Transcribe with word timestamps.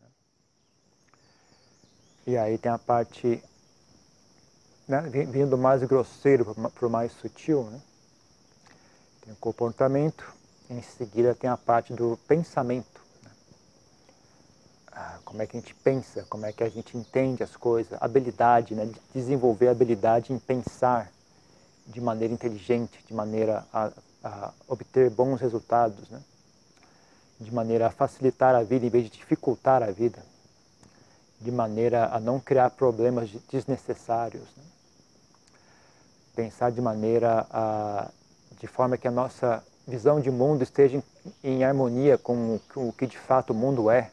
Né? 0.00 0.08
E 2.26 2.36
aí 2.36 2.58
tem 2.58 2.72
a 2.72 2.78
parte 2.78 3.42
né, 4.88 5.02
vindo 5.02 5.56
mais 5.58 5.82
grosseiro 5.84 6.54
para 6.54 6.86
o 6.86 6.90
mais 6.90 7.12
sutil. 7.12 7.64
Né? 7.64 7.80
Tem 9.22 9.32
o 9.32 9.36
comportamento, 9.36 10.24
em 10.70 10.82
seguida 10.82 11.34
tem 11.34 11.48
a 11.50 11.56
parte 11.56 11.92
do 11.92 12.18
pensamento. 12.26 13.00
Né? 13.22 13.30
Ah, 14.92 15.18
como 15.24 15.42
é 15.42 15.46
que 15.46 15.56
a 15.56 15.60
gente 15.60 15.74
pensa, 15.74 16.24
como 16.28 16.46
é 16.46 16.52
que 16.52 16.64
a 16.64 16.68
gente 16.68 16.96
entende 16.96 17.42
as 17.42 17.54
coisas, 17.56 17.96
habilidade, 18.02 18.74
né? 18.74 18.90
desenvolver 19.14 19.68
habilidade 19.68 20.32
em 20.32 20.38
pensar 20.38 21.12
de 21.86 22.00
maneira 22.00 22.32
inteligente, 22.32 23.04
de 23.06 23.14
maneira 23.14 23.66
a, 23.72 23.90
a 24.22 24.52
obter 24.66 25.10
bons 25.10 25.40
resultados. 25.40 26.08
Né? 26.10 26.22
De 27.40 27.54
maneira 27.54 27.86
a 27.86 27.90
facilitar 27.90 28.54
a 28.54 28.62
vida 28.62 28.86
em 28.86 28.90
vez 28.90 29.04
de 29.04 29.10
dificultar 29.10 29.82
a 29.82 29.90
vida, 29.90 30.18
de 31.40 31.52
maneira 31.52 32.08
a 32.12 32.18
não 32.18 32.40
criar 32.40 32.70
problemas 32.70 33.30
desnecessários. 33.50 34.44
Né? 34.56 34.64
Pensar 36.34 36.70
de 36.70 36.80
maneira 36.80 37.46
a, 37.50 38.10
de 38.58 38.66
forma 38.66 38.96
que 38.96 39.06
a 39.06 39.10
nossa 39.10 39.62
visão 39.86 40.20
de 40.20 40.30
mundo 40.30 40.62
esteja 40.62 41.02
em, 41.42 41.64
harmonia 41.64 42.18
com, 42.18 42.60
o 42.74 42.92
que 42.92 43.06
de 43.06 43.18
fato 43.18 43.50
o 43.50 43.54
mundo 43.54 43.90
é, 43.90 44.10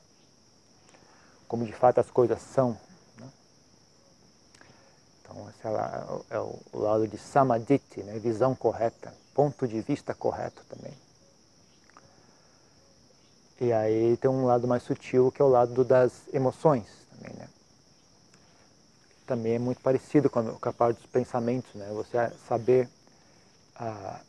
como 1.48 1.66
de 1.66 1.74
fato 1.74 2.00
as 2.00 2.10
coisas 2.12 2.42
são. 2.42 2.78
Né? 3.18 3.28
Então, 5.22 5.50
esse 5.50 5.68
é, 5.68 6.36
é 6.36 6.40
o, 6.40 6.60
o 6.74 6.80
lado 6.80 7.08
de 7.08 7.18
samadhi, 7.18 7.82
né? 7.98 8.20
visão 8.20 8.54
correta, 8.54 9.12
ponto 9.34 9.68
de 9.68 9.82
vista 9.82 10.14
correto 10.14 10.64
também. 10.70 10.94
E 13.60 13.72
aí 13.72 14.18
tem 14.18 14.30
um 14.30 14.46
lado 14.46 14.68
mais 14.68 14.84
sutil 14.84 15.32
que 15.32 15.42
é 15.42 15.46
o 15.46 15.50
lado 15.50 15.84
das 15.86 16.28
emoções 16.34 16.86
também, 17.10 17.34
né? 17.38 17.48
Também 19.26 19.56
é 19.56 19.60
muito 19.60 19.82
parecido 19.82 20.30
com 20.30 20.40
a 20.40 20.74
parte 20.74 20.98
dos 20.98 21.06
pensamentos, 21.06 21.74
né? 21.74 21.90
Você 21.94 22.30
saber 22.48 22.90
ah, 23.76 24.20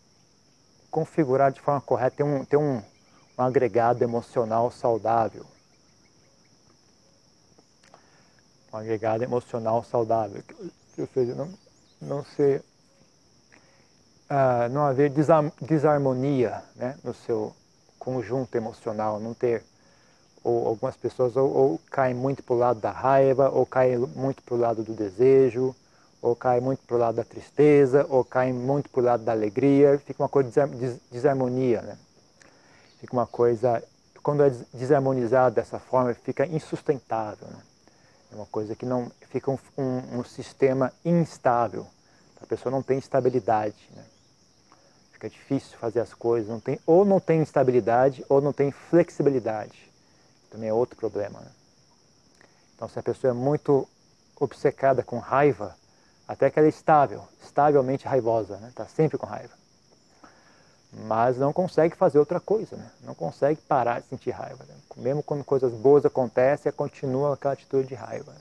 configurar 0.90 1.52
de 1.52 1.60
forma 1.60 1.80
correta, 1.80 2.16
ter 2.16 2.22
um, 2.22 2.44
ter 2.44 2.56
um, 2.56 2.80
um 3.36 3.42
agregado 3.42 4.02
emocional 4.02 4.70
saudável. 4.70 5.44
Um 8.72 8.76
agregado 8.76 9.24
emocional 9.24 9.82
saudável. 9.82 10.42
Ou 10.96 11.06
seja, 11.12 11.34
não, 11.34 11.52
não 12.00 12.24
ser... 12.24 12.64
Ah, 14.28 14.68
não 14.70 14.84
haver 14.84 15.12
desarmonia 15.60 16.62
né, 16.74 16.98
no 17.04 17.14
seu 17.14 17.54
conjunto 18.06 18.54
emocional, 18.54 19.18
não 19.18 19.34
ter 19.34 19.64
ou 20.44 20.68
algumas 20.68 20.96
pessoas 20.96 21.36
ou, 21.36 21.52
ou 21.52 21.80
caem 21.90 22.14
muito 22.14 22.40
para 22.40 22.54
o 22.54 22.58
lado 22.58 22.78
da 22.78 22.92
raiva, 22.92 23.50
ou 23.50 23.66
caem 23.66 23.98
muito 23.98 24.44
para 24.44 24.54
o 24.54 24.56
lado 24.56 24.84
do 24.84 24.94
desejo, 24.94 25.74
ou 26.22 26.36
caem 26.36 26.60
muito 26.60 26.84
para 26.86 26.94
o 26.94 27.00
lado 27.00 27.16
da 27.16 27.24
tristeza, 27.24 28.06
ou 28.08 28.24
caem 28.24 28.52
muito 28.52 28.88
para 28.88 29.00
o 29.00 29.04
lado 29.04 29.24
da 29.24 29.32
alegria, 29.32 29.98
fica 29.98 30.22
uma 30.22 30.28
coisa 30.28 30.68
de 30.68 31.00
desarmonia, 31.10 31.82
né? 31.82 31.98
Fica 33.00 33.12
uma 33.12 33.26
coisa, 33.26 33.82
quando 34.22 34.44
é 34.44 34.50
desarmonizado 34.72 35.56
dessa 35.56 35.80
forma, 35.80 36.14
fica 36.14 36.46
insustentável, 36.46 37.48
né? 37.48 37.58
É 38.30 38.36
uma 38.36 38.46
coisa 38.46 38.76
que 38.76 38.86
não, 38.86 39.10
fica 39.28 39.50
um, 39.50 39.58
um, 39.76 40.20
um 40.20 40.24
sistema 40.24 40.92
instável, 41.04 41.84
a 42.40 42.46
pessoa 42.46 42.70
não 42.70 42.84
tem 42.84 42.98
estabilidade, 42.98 43.90
né? 43.96 44.04
Fica 45.16 45.30
difícil 45.30 45.78
fazer 45.78 46.00
as 46.00 46.12
coisas, 46.12 46.48
não 46.48 46.60
tem, 46.60 46.78
ou 46.86 47.04
não 47.04 47.18
tem 47.18 47.40
estabilidade 47.42 48.24
ou 48.28 48.40
não 48.40 48.52
tem 48.52 48.70
flexibilidade. 48.70 49.90
Também 50.50 50.68
é 50.68 50.72
outro 50.72 50.94
problema. 50.94 51.40
Né? 51.40 51.50
Então, 52.74 52.86
se 52.86 52.98
a 52.98 53.02
pessoa 53.02 53.30
é 53.30 53.34
muito 53.34 53.88
obcecada 54.38 55.02
com 55.02 55.18
raiva, 55.18 55.74
até 56.28 56.50
que 56.50 56.58
ela 56.58 56.68
é 56.68 56.68
estável, 56.68 57.26
estavelmente 57.42 58.06
raivosa, 58.06 58.54
está 58.56 58.66
né? 58.66 58.72
Tá 58.74 58.86
sempre 58.86 59.16
com 59.16 59.24
raiva. 59.24 59.54
Mas 60.92 61.38
não 61.38 61.52
consegue 61.52 61.96
fazer 61.96 62.18
outra 62.18 62.38
coisa, 62.38 62.76
né? 62.76 62.90
não 63.02 63.14
consegue 63.14 63.60
parar 63.62 64.00
de 64.00 64.08
sentir 64.08 64.30
raiva. 64.30 64.64
Né? 64.64 64.74
Mesmo 64.98 65.22
quando 65.22 65.44
coisas 65.44 65.72
boas 65.72 66.04
acontecem, 66.04 66.68
ela 66.68 66.76
continua 66.76 67.34
aquela 67.34 67.54
atitude 67.54 67.88
de 67.88 67.94
raiva. 67.94 68.34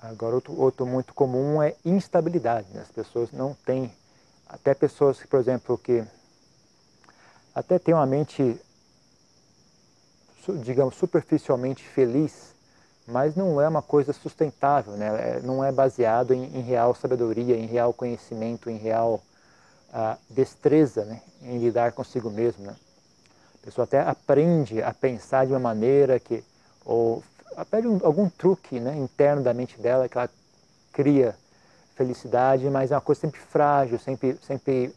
Agora, 0.00 0.36
outro, 0.36 0.58
outro 0.58 0.86
muito 0.86 1.12
comum 1.12 1.60
é 1.60 1.74
instabilidade. 1.84 2.68
Né? 2.72 2.80
As 2.82 2.90
pessoas 2.90 3.32
não 3.32 3.54
têm 3.54 3.92
até 4.66 4.74
pessoas 4.74 5.20
que, 5.20 5.28
por 5.28 5.38
exemplo, 5.38 5.78
que 5.78 6.04
até 7.54 7.78
têm 7.78 7.94
uma 7.94 8.04
mente, 8.04 8.60
digamos, 10.64 10.96
superficialmente 10.96 11.84
feliz, 11.84 12.52
mas 13.06 13.36
não 13.36 13.60
é 13.60 13.68
uma 13.68 13.80
coisa 13.80 14.12
sustentável, 14.12 14.94
né? 14.94 15.36
É, 15.36 15.40
não 15.40 15.62
é 15.62 15.70
baseado 15.70 16.34
em, 16.34 16.46
em 16.46 16.62
real 16.62 16.96
sabedoria, 16.96 17.56
em 17.56 17.66
real 17.66 17.92
conhecimento, 17.92 18.68
em 18.68 18.76
real 18.76 19.22
uh, 19.90 20.18
destreza 20.28 21.04
né? 21.04 21.22
em 21.42 21.58
lidar 21.58 21.92
consigo 21.92 22.28
mesmo. 22.28 22.64
Né? 22.66 22.74
A 23.62 23.66
pessoa 23.66 23.84
até 23.84 24.00
aprende 24.00 24.82
a 24.82 24.92
pensar 24.92 25.46
de 25.46 25.52
uma 25.52 25.60
maneira 25.60 26.18
que, 26.18 26.42
ou 26.84 27.22
aprende 27.56 28.04
algum 28.04 28.28
truque 28.28 28.80
né, 28.80 28.96
interno 28.96 29.44
da 29.44 29.54
mente 29.54 29.80
dela 29.80 30.08
que 30.08 30.18
ela 30.18 30.28
cria 30.92 31.36
felicidade, 31.96 32.68
mas 32.70 32.92
é 32.92 32.94
uma 32.94 33.00
coisa 33.00 33.22
sempre 33.22 33.40
frágil, 33.40 33.98
sempre, 33.98 34.38
sempre 34.42 34.94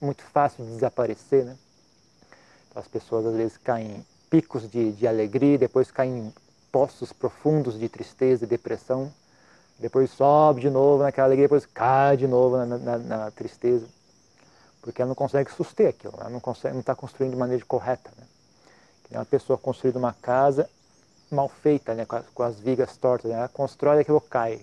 muito 0.00 0.22
fácil 0.22 0.64
de 0.64 0.72
desaparecer, 0.72 1.44
né? 1.44 1.56
Então, 2.68 2.80
as 2.80 2.86
pessoas 2.86 3.26
às 3.26 3.34
vezes 3.34 3.56
caem 3.56 3.96
em 3.96 4.06
picos 4.30 4.70
de, 4.70 4.92
de 4.92 5.06
alegria, 5.06 5.58
depois 5.58 5.90
caem 5.90 6.18
em 6.18 6.34
poços 6.70 7.12
profundos 7.12 7.78
de 7.78 7.88
tristeza 7.88 8.44
e 8.44 8.48
depressão, 8.48 9.12
depois 9.78 10.10
sobe 10.10 10.60
de 10.60 10.70
novo 10.70 11.02
naquela 11.02 11.26
alegria, 11.26 11.46
depois 11.46 11.66
cai 11.66 12.16
de 12.16 12.26
novo 12.26 12.56
na, 12.58 12.78
na, 12.78 12.98
na 12.98 13.30
tristeza, 13.30 13.86
porque 14.80 15.00
ela 15.00 15.08
não 15.08 15.14
consegue 15.14 15.50
suster 15.50 15.88
aquilo, 15.88 16.14
ela 16.20 16.30
não 16.30 16.80
está 16.80 16.94
construindo 16.94 17.32
de 17.32 17.38
maneira 17.38 17.64
correta, 17.64 18.10
né? 18.16 18.24
Que 19.04 19.14
uma 19.14 19.24
pessoa 19.24 19.58
construindo 19.58 19.96
uma 19.96 20.12
casa 20.12 20.68
mal 21.30 21.48
feita, 21.48 21.94
né, 21.94 22.04
com 22.04 22.16
as, 22.16 22.26
com 22.28 22.42
as 22.42 22.60
vigas 22.60 22.96
tortas, 22.96 23.30
né? 23.30 23.38
ela 23.38 23.48
constrói 23.48 23.98
e 23.98 24.00
aquilo 24.00 24.20
cai, 24.20 24.60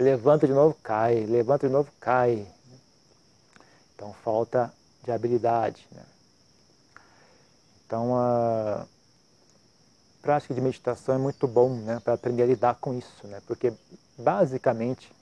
levanta 0.00 0.46
de 0.46 0.52
novo, 0.52 0.76
cai, 0.82 1.26
levanta 1.26 1.66
de 1.66 1.72
novo, 1.72 1.90
cai. 2.00 2.46
Então 3.94 4.12
falta 4.24 4.72
de 5.04 5.12
habilidade. 5.12 5.86
Né? 5.92 6.02
Então 7.84 8.16
a 8.16 8.86
prática 10.22 10.54
de 10.54 10.60
meditação 10.60 11.14
é 11.14 11.18
muito 11.18 11.46
bom 11.46 11.70
né, 11.70 12.00
para 12.00 12.14
aprender 12.14 12.42
a 12.42 12.46
lidar 12.46 12.74
com 12.76 12.94
isso, 12.94 13.26
né? 13.26 13.40
porque 13.46 13.72
basicamente, 14.18 15.12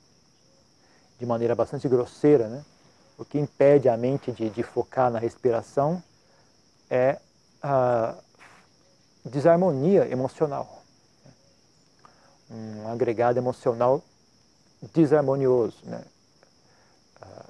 de 1.18 1.26
maneira 1.26 1.54
bastante 1.54 1.88
grosseira, 1.88 2.48
né, 2.48 2.64
o 3.16 3.24
que 3.24 3.38
impede 3.38 3.88
a 3.88 3.96
mente 3.96 4.30
de, 4.30 4.48
de 4.48 4.62
focar 4.62 5.10
na 5.10 5.18
respiração 5.18 6.02
é 6.88 7.18
a 7.60 8.14
desarmonia 9.24 10.08
emocional. 10.08 10.82
Um 12.50 12.88
agregado 12.88 13.38
emocional 13.38 14.02
desarmonioso, 14.92 15.78
né? 15.84 16.04
Ah, 17.20 17.46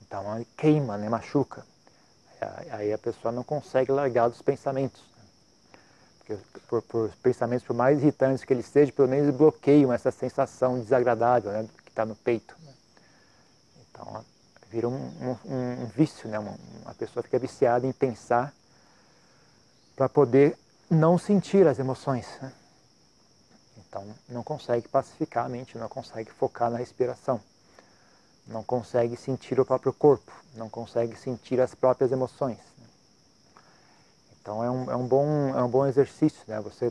então 0.00 0.46
queima, 0.56 0.96
né? 0.96 1.08
machuca. 1.08 1.64
Aí 2.70 2.92
a 2.92 2.98
pessoa 2.98 3.30
não 3.30 3.44
consegue 3.44 3.92
largar 3.92 4.28
dos 4.28 4.42
pensamentos. 4.42 5.00
Né? 5.16 5.24
Porque 6.18 6.38
por, 6.68 6.82
por, 6.82 7.10
pensamentos, 7.22 7.64
por 7.64 7.74
mais 7.74 8.00
irritantes 8.00 8.44
que 8.44 8.52
eles 8.52 8.66
sejam, 8.66 8.94
pelo 8.94 9.08
menos 9.08 9.34
bloqueiam 9.34 9.92
essa 9.92 10.10
sensação 10.10 10.80
desagradável 10.80 11.52
né? 11.52 11.68
que 11.84 11.90
está 11.90 12.04
no 12.04 12.16
peito. 12.16 12.56
Né? 12.64 12.72
Então 13.90 14.24
vira 14.70 14.88
um, 14.88 14.94
um, 14.94 15.82
um 15.82 15.86
vício, 15.94 16.28
né? 16.28 16.38
Uma, 16.38 16.56
a 16.86 16.94
pessoa 16.94 17.22
fica 17.22 17.38
viciada 17.38 17.86
em 17.86 17.92
pensar 17.92 18.52
para 19.94 20.08
poder 20.08 20.58
não 20.90 21.18
sentir 21.18 21.66
as 21.66 21.78
emoções. 21.78 22.26
Né? 22.40 22.52
Então, 23.92 24.06
não 24.26 24.42
consegue 24.42 24.88
pacificar 24.88 25.44
a 25.44 25.48
mente, 25.50 25.76
não 25.76 25.86
consegue 25.86 26.32
focar 26.32 26.70
na 26.70 26.78
respiração, 26.78 27.38
não 28.46 28.64
consegue 28.64 29.18
sentir 29.18 29.60
o 29.60 29.66
próprio 29.66 29.92
corpo, 29.92 30.32
não 30.54 30.70
consegue 30.70 31.14
sentir 31.14 31.60
as 31.60 31.74
próprias 31.74 32.10
emoções. 32.10 32.56
Então, 34.40 34.64
é 34.64 34.70
um, 34.70 34.90
é 34.90 34.96
um, 34.96 35.06
bom, 35.06 35.26
é 35.50 35.62
um 35.62 35.68
bom 35.68 35.86
exercício, 35.86 36.42
né? 36.48 36.58
Você 36.62 36.90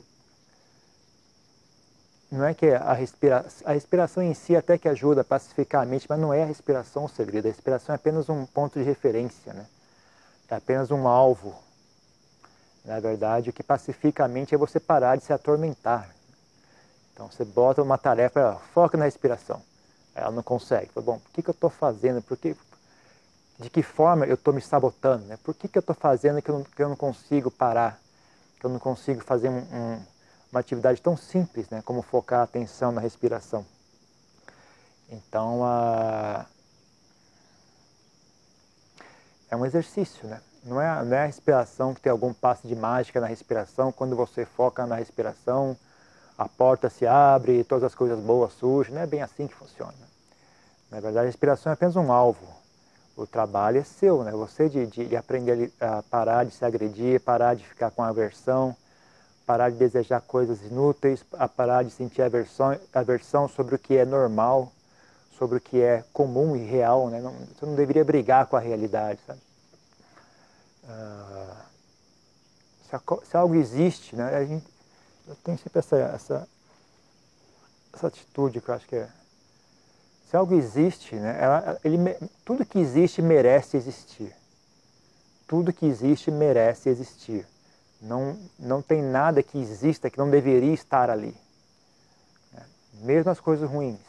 não 2.31 2.45
é 2.45 2.53
que 2.53 2.69
a, 2.69 2.93
respira, 2.93 3.47
a 3.65 3.71
respiração 3.73 4.21
em 4.21 4.35
si 4.35 4.55
até 4.55 4.77
que 4.77 4.87
ajuda 4.87 5.21
a 5.21 5.25
pacificar 5.25 5.81
a 5.81 5.85
mente, 5.87 6.05
mas 6.07 6.19
não 6.19 6.31
é 6.31 6.43
a 6.43 6.45
respiração 6.45 7.05
o 7.05 7.09
segredo. 7.09 7.47
A 7.47 7.51
respiração 7.51 7.93
é 7.93 7.95
apenas 7.95 8.29
um 8.29 8.45
ponto 8.45 8.77
de 8.77 8.85
referência, 8.85 9.53
né? 9.53 9.65
É 10.47 10.53
apenas 10.53 10.91
um 10.91 11.07
alvo. 11.07 11.55
Na 12.85 12.99
verdade, 12.99 13.49
o 13.49 13.53
que 13.53 13.63
pacifica 13.63 14.23
a 14.23 14.27
mente 14.27 14.53
é 14.53 14.57
você 14.57 14.79
parar 14.79 15.15
de 15.15 15.23
se 15.23 15.33
atormentar. 15.33 16.20
Então 17.13 17.29
você 17.29 17.45
bota 17.45 17.81
uma 17.81 17.97
tarefa, 17.97 18.59
foca 18.73 18.97
na 18.97 19.05
respiração. 19.05 19.61
Ela 20.15 20.31
não 20.31 20.43
consegue. 20.43 20.91
Bom, 20.95 21.19
por 21.19 21.31
que, 21.31 21.41
que 21.41 21.49
eu 21.49 21.53
estou 21.53 21.69
fazendo? 21.69 22.21
Por 22.21 22.37
que, 22.37 22.55
de 23.59 23.69
que 23.69 23.83
forma 23.83 24.25
eu 24.25 24.35
estou 24.35 24.53
me 24.53 24.61
sabotando? 24.61 25.25
Né? 25.25 25.37
Por 25.43 25.53
que, 25.55 25.67
que 25.67 25.77
eu 25.77 25.81
estou 25.81 25.95
fazendo 25.95 26.41
que 26.41 26.49
eu, 26.49 26.59
não, 26.59 26.63
que 26.63 26.83
eu 26.83 26.89
não 26.89 26.95
consigo 26.95 27.49
parar 27.49 27.99
que 28.61 28.65
eu 28.67 28.69
não 28.69 28.79
consigo 28.79 29.23
fazer 29.23 29.49
um, 29.49 29.57
um, 29.57 30.05
uma 30.51 30.59
atividade 30.59 31.01
tão 31.01 31.17
simples, 31.17 31.67
né, 31.71 31.81
como 31.83 32.03
focar 32.03 32.41
a 32.41 32.43
atenção 32.43 32.91
na 32.91 33.01
respiração. 33.01 33.65
Então, 35.09 35.65
a... 35.65 36.45
é 39.49 39.55
um 39.55 39.65
exercício, 39.65 40.27
né? 40.27 40.39
Não 40.63 40.79
é, 40.79 41.03
não 41.03 41.17
é 41.17 41.23
a 41.23 41.25
respiração 41.25 41.91
que 41.91 42.01
tem 42.01 42.11
algum 42.11 42.31
passe 42.31 42.67
de 42.67 42.75
mágica 42.75 43.19
na 43.19 43.25
respiração. 43.25 43.91
Quando 43.91 44.15
você 44.15 44.45
foca 44.45 44.85
na 44.85 44.95
respiração, 44.95 45.75
a 46.41 46.49
porta 46.49 46.89
se 46.89 47.05
abre 47.05 47.59
e 47.59 47.63
todas 47.63 47.83
as 47.83 47.93
coisas 47.93 48.19
boas 48.19 48.51
surgem. 48.53 48.95
Não 48.95 49.01
é 49.01 49.05
bem 49.05 49.21
assim 49.21 49.45
que 49.45 49.53
funciona. 49.53 49.93
Na 50.89 50.99
verdade, 50.99 51.19
a 51.19 51.29
respiração 51.29 51.71
é 51.71 51.73
apenas 51.73 51.95
um 51.95 52.11
alvo. 52.11 52.47
O 53.15 53.27
trabalho 53.27 53.77
é 53.77 53.83
seu, 53.83 54.23
né? 54.23 54.31
Você 54.31 54.67
de, 54.67 54.87
de 54.87 55.15
aprender 55.15 55.71
a 55.79 56.01
parar 56.01 56.43
de 56.43 56.51
se 56.51 56.65
agredir, 56.65 57.21
parar 57.21 57.55
de 57.55 57.63
ficar 57.63 57.91
com 57.91 58.01
aversão, 58.01 58.75
parar 59.45 59.69
de 59.69 59.77
desejar 59.77 60.19
coisas 60.21 60.63
inúteis, 60.63 61.23
a 61.33 61.47
parar 61.47 61.83
de 61.83 61.91
sentir 61.91 62.23
aversão, 62.23 62.75
aversão 62.91 63.47
sobre 63.47 63.75
o 63.75 63.79
que 63.79 63.95
é 63.95 64.05
normal, 64.05 64.71
sobre 65.37 65.57
o 65.57 65.61
que 65.61 65.79
é 65.79 66.03
comum 66.11 66.55
e 66.55 66.65
real, 66.65 67.09
né? 67.09 67.21
Não, 67.21 67.33
você 67.33 67.65
não 67.67 67.75
deveria 67.75 68.03
brigar 68.03 68.47
com 68.47 68.55
a 68.55 68.59
realidade, 68.59 69.19
sabe? 69.27 69.39
Ah, 70.89 71.65
se, 73.23 73.37
algo 73.37 73.53
existe, 73.53 74.15
né? 74.15 74.43
Gente, 74.47 74.70
eu 75.31 75.37
tenho 75.43 75.57
sempre 75.57 75.79
essa, 75.79 75.95
essa, 75.95 76.47
essa 77.93 78.07
atitude 78.07 78.59
que 78.59 78.69
eu 78.69 78.75
acho 78.75 78.87
que 78.87 78.95
é 78.97 79.09
se 80.29 80.37
algo 80.37 80.55
existe, 80.55 81.15
né, 81.15 81.37
ela, 81.41 81.77
ele, 81.83 81.97
tudo 82.45 82.65
que 82.65 82.79
existe 82.79 83.21
merece 83.21 83.75
existir. 83.75 84.33
Tudo 85.45 85.73
que 85.73 85.85
existe 85.85 86.31
merece 86.31 86.87
existir. 86.87 87.45
Não, 88.01 88.39
não 88.57 88.81
tem 88.81 89.01
nada 89.01 89.43
que 89.43 89.57
exista 89.57 90.09
que 90.09 90.17
não 90.17 90.29
deveria 90.29 90.73
estar 90.73 91.09
ali. 91.09 91.35
Né? 92.53 92.63
Mesmo 93.01 93.29
as 93.29 93.41
coisas 93.41 93.69
ruins. 93.69 93.99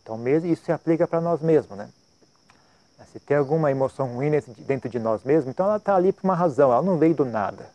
Então, 0.00 0.16
mesmo, 0.16 0.48
isso 0.48 0.64
se 0.64 0.70
aplica 0.70 1.08
para 1.08 1.20
nós 1.20 1.40
mesmos. 1.40 1.76
Né? 1.76 1.90
Se 3.10 3.18
tem 3.18 3.36
alguma 3.36 3.72
emoção 3.72 4.14
ruim 4.14 4.30
dentro 4.58 4.88
de 4.88 5.00
nós 5.00 5.24
mesmos, 5.24 5.48
então 5.48 5.66
ela 5.66 5.78
está 5.78 5.96
ali 5.96 6.12
por 6.12 6.22
uma 6.22 6.36
razão, 6.36 6.70
ela 6.72 6.82
não 6.82 6.98
veio 6.98 7.16
do 7.16 7.24
nada. 7.24 7.68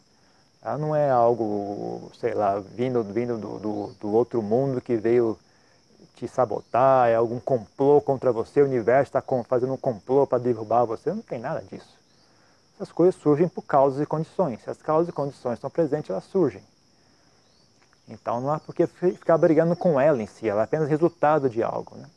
Ela 0.62 0.78
não 0.78 0.96
é 0.96 1.10
algo, 1.10 2.12
sei 2.20 2.34
lá, 2.34 2.60
vindo, 2.60 3.04
vindo 3.04 3.38
do, 3.38 3.60
do, 3.60 3.88
do 4.00 4.12
outro 4.12 4.42
mundo 4.42 4.82
que 4.82 4.98
veio 4.98 5.38
te 6.16 6.28
sabotar, 6.28 7.08
é 7.08 7.16
algum 7.16 7.40
complô 7.40 8.02
contra 8.02 8.32
você, 8.32 8.62
o 8.62 8.66
universo 8.66 9.18
está 9.18 9.24
fazendo 9.48 9.74
um 9.74 9.78
complô 9.78 10.28
para 10.28 10.38
derrubar 10.38 10.84
você. 10.84 11.12
Não 11.12 11.22
tem 11.22 11.40
nada 11.40 11.62
disso. 11.62 11.98
Essas 12.76 12.92
coisas 12.92 13.16
surgem 13.16 13.48
por 13.48 13.62
causas 13.64 14.02
e 14.02 14.06
condições. 14.06 14.62
Se 14.62 14.70
as 14.70 14.82
causas 14.82 15.10
e 15.10 15.14
condições 15.14 15.56
estão 15.56 15.70
presentes, 15.70 16.10
elas 16.10 16.26
surgem. 16.26 16.64
Então 18.10 18.42
não 18.42 18.52
há 18.52 18.60
por 18.60 18.74
que 18.74 18.88
ficar 18.88 19.38
brigando 19.38 19.76
com 19.76 20.00
ela 20.00 20.22
em 20.22 20.26
si, 20.26 20.50
ela 20.50 20.62
é 20.62 20.64
apenas 20.64 20.90
resultado 20.90 21.50
de 21.50 21.62
algo. 21.62 21.96
Né? 21.96 22.10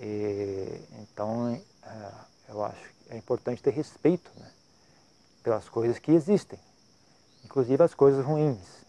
E, 0.00 0.80
então 1.00 1.48
é, 1.82 2.10
eu 2.48 2.64
acho 2.64 2.80
que 2.80 3.14
é 3.14 3.16
importante 3.16 3.62
ter 3.62 3.70
respeito 3.70 4.30
né? 4.36 4.50
pelas 5.42 5.68
coisas 5.68 5.98
que 5.98 6.10
existem, 6.10 6.58
inclusive 7.44 7.82
as 7.82 7.94
coisas 7.94 8.24
ruins. 8.24 8.84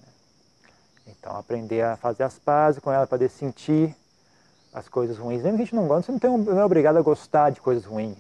Então, 1.07 1.36
aprender 1.36 1.81
a 1.81 1.96
fazer 1.96 2.24
as 2.24 2.40
pazes 2.40 2.81
com 2.81 2.92
ela, 2.92 3.06
poder 3.06 3.30
sentir 3.30 3.96
as 4.74 4.90
coisas 4.90 5.18
ruins. 5.18 5.42
Mesmo 5.42 5.57
que 5.57 5.63
a 5.63 5.66
gente 5.66 5.75
não 5.75 5.88
gosta, 5.88 6.12
você 6.12 6.28
não, 6.28 6.60
é 6.60 6.66
obrigado 6.66 6.98
a 6.98 7.02
gostar 7.02 7.52
de 7.52 7.62
coisas 7.62 7.86
ruins. 7.86 8.18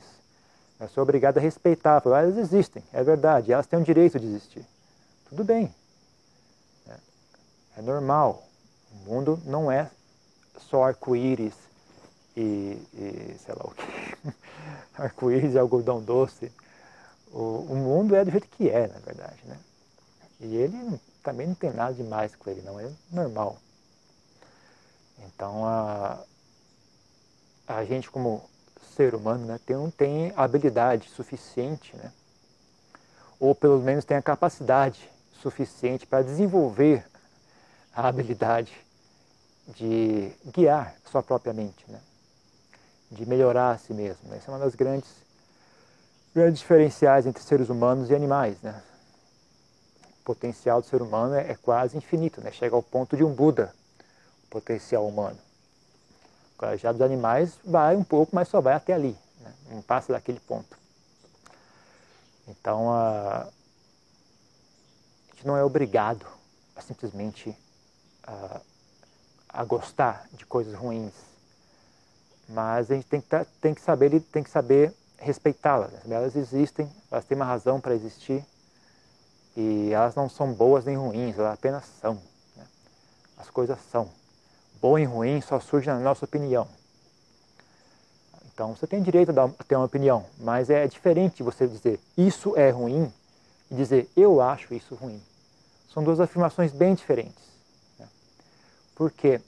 Eu 0.79 0.87
sou 0.89 1.03
obrigado 1.03 1.37
a 1.37 1.41
respeitar. 1.41 2.01
Falar, 2.01 2.23
elas 2.23 2.37
existem, 2.37 2.83
é 2.93 3.03
verdade, 3.03 3.51
elas 3.51 3.67
têm 3.67 3.79
o 3.79 3.83
direito 3.83 4.19
de 4.19 4.27
existir. 4.27 4.65
Tudo 5.29 5.43
bem. 5.43 5.73
É, 6.87 6.95
é 7.77 7.81
normal. 7.81 8.43
O 8.91 9.09
mundo 9.09 9.39
não 9.45 9.71
é 9.71 9.89
só 10.57 10.83
arco-íris 10.83 11.53
e, 12.35 12.81
e, 12.93 13.35
sei 13.39 13.55
lá 13.55 13.65
o 13.65 13.71
que. 13.71 14.35
arco-íris 14.97 15.53
e 15.53 15.59
algodão 15.59 16.01
doce. 16.01 16.51
O, 17.31 17.65
o 17.69 17.75
mundo 17.75 18.15
é 18.15 18.23
do 18.23 18.31
jeito 18.31 18.47
que 18.47 18.69
é, 18.69 18.87
na 18.87 18.99
verdade. 18.99 19.41
Né? 19.45 19.57
E 20.39 20.55
ele 20.55 20.99
também 21.23 21.47
não 21.47 21.55
tem 21.55 21.71
nada 21.71 21.93
demais 21.93 22.35
com 22.35 22.49
ele, 22.49 22.61
não. 22.61 22.79
É 22.79 22.91
normal. 23.11 23.57
Então, 25.19 25.65
a, 25.65 26.23
a 27.67 27.83
gente 27.85 28.09
como 28.11 28.43
ser 28.95 29.15
humano 29.15 29.45
né, 29.45 29.59
tem, 29.65 29.75
não 29.75 29.91
tem 29.91 30.33
habilidade 30.35 31.09
suficiente, 31.09 31.95
né? 31.97 32.11
ou 33.39 33.53
pelo 33.53 33.79
menos 33.79 34.05
tem 34.05 34.15
a 34.15 34.21
capacidade 34.21 35.09
suficiente 35.41 36.05
para 36.05 36.23
desenvolver 36.23 37.05
a 37.93 38.07
habilidade 38.07 38.73
de 39.67 40.31
guiar 40.53 40.95
sua 41.11 41.21
própria 41.23 41.53
mente, 41.53 41.89
né? 41.89 41.99
de 43.11 43.25
melhorar 43.25 43.71
a 43.71 43.77
si 43.77 43.93
mesmo. 43.93 44.33
Essa 44.33 44.51
é 44.51 44.53
uma 44.53 44.59
das 44.59 44.75
grandes, 44.75 45.09
grandes 46.33 46.59
diferenciais 46.59 47.25
entre 47.25 47.43
seres 47.43 47.69
humanos 47.69 48.09
e 48.09 48.15
animais. 48.15 48.61
Né? 48.61 48.81
Potencial 50.25 50.81
do 50.81 50.87
ser 50.87 51.01
humano 51.01 51.35
é, 51.35 51.51
é 51.51 51.55
quase 51.55 51.95
infinito, 51.95 52.41
né? 52.41 52.51
chega 52.51 52.75
ao 52.75 52.83
ponto 52.83 53.15
de 53.15 53.23
um 53.23 53.31
Buda, 53.31 53.73
o 54.45 54.47
potencial 54.49 55.07
humano. 55.07 55.37
Já 56.77 56.91
dos 56.91 57.01
animais 57.01 57.59
vai 57.63 57.95
um 57.95 58.03
pouco, 58.03 58.35
mas 58.35 58.47
só 58.47 58.59
vai 58.59 58.73
até 58.73 58.93
ali, 58.93 59.15
né? 59.39 59.53
não 59.69 59.81
passa 59.83 60.11
daquele 60.11 60.39
ponto. 60.39 60.77
Então 62.47 62.91
a, 62.91 63.47
gente 65.33 65.45
não 65.45 65.55
é 65.55 65.63
obrigado 65.63 66.25
a 66.75 66.81
simplesmente 66.81 67.55
a, 68.23 68.61
a 69.49 69.63
gostar 69.63 70.27
de 70.33 70.45
coisas 70.45 70.73
ruins, 70.73 71.13
mas 72.49 72.89
a 72.89 72.95
gente 72.95 73.07
tem 73.07 73.21
que, 73.21 73.27
tá, 73.27 73.45
tem 73.61 73.73
que 73.73 73.81
saber 73.81 74.19
tem 74.31 74.43
que 74.43 74.49
saber 74.49 74.93
respeitá-las. 75.17 75.91
Né? 76.05 76.15
Elas 76.15 76.35
existem, 76.35 76.91
elas 77.11 77.25
têm 77.25 77.35
uma 77.35 77.45
razão 77.45 77.79
para 77.79 77.93
existir 77.93 78.43
e 79.55 79.91
elas 79.91 80.15
não 80.15 80.29
são 80.29 80.53
boas 80.53 80.85
nem 80.85 80.97
ruins, 80.97 81.37
elas 81.37 81.53
apenas 81.53 81.85
são. 82.01 82.15
Né? 82.55 82.65
As 83.37 83.49
coisas 83.49 83.77
são. 83.91 84.09
Bom 84.81 84.99
e 84.99 85.05
ruim 85.05 85.41
só 85.41 85.59
surge 85.59 85.87
na 85.87 85.99
nossa 85.99 86.25
opinião. 86.25 86.67
Então 88.53 88.75
você 88.75 88.87
tem 88.87 89.01
direito 89.01 89.37
a 89.37 89.49
ter 89.65 89.75
uma 89.75 89.85
opinião, 89.85 90.25
mas 90.39 90.69
é 90.69 90.87
diferente 90.87 91.43
você 91.43 91.67
dizer 91.67 91.99
isso 92.17 92.57
é 92.57 92.69
ruim 92.69 93.11
e 93.69 93.75
dizer 93.75 94.09
eu 94.15 94.41
acho 94.41 94.73
isso 94.73 94.95
ruim. 94.95 95.21
São 95.93 96.03
duas 96.03 96.19
afirmações 96.19 96.71
bem 96.71 96.93
diferentes. 96.93 97.43
Né? 97.97 98.07
Por 98.95 99.11
quê? 99.11 99.41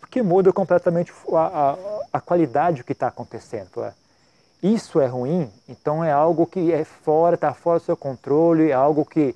Porque 0.00 0.22
muda 0.22 0.52
completamente 0.52 1.12
a, 1.32 1.70
a, 1.70 1.76
a 2.14 2.20
qualidade 2.20 2.78
do 2.78 2.84
que 2.84 2.92
está 2.92 3.08
acontecendo 3.08 3.68
isso 4.62 5.00
é 5.00 5.06
ruim, 5.06 5.50
então 5.68 6.02
é 6.02 6.10
algo 6.10 6.46
que 6.46 6.72
é 6.72 6.84
fora, 6.84 7.36
está 7.36 7.54
fora 7.54 7.78
do 7.78 7.84
seu 7.84 7.96
controle, 7.96 8.70
é 8.70 8.74
algo 8.74 9.04
que 9.04 9.34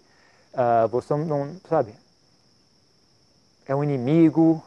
uh, 0.52 0.88
você 0.88 1.14
não, 1.14 1.54
sabe, 1.68 1.94
é 3.66 3.74
um 3.74 3.84
inimigo, 3.84 4.62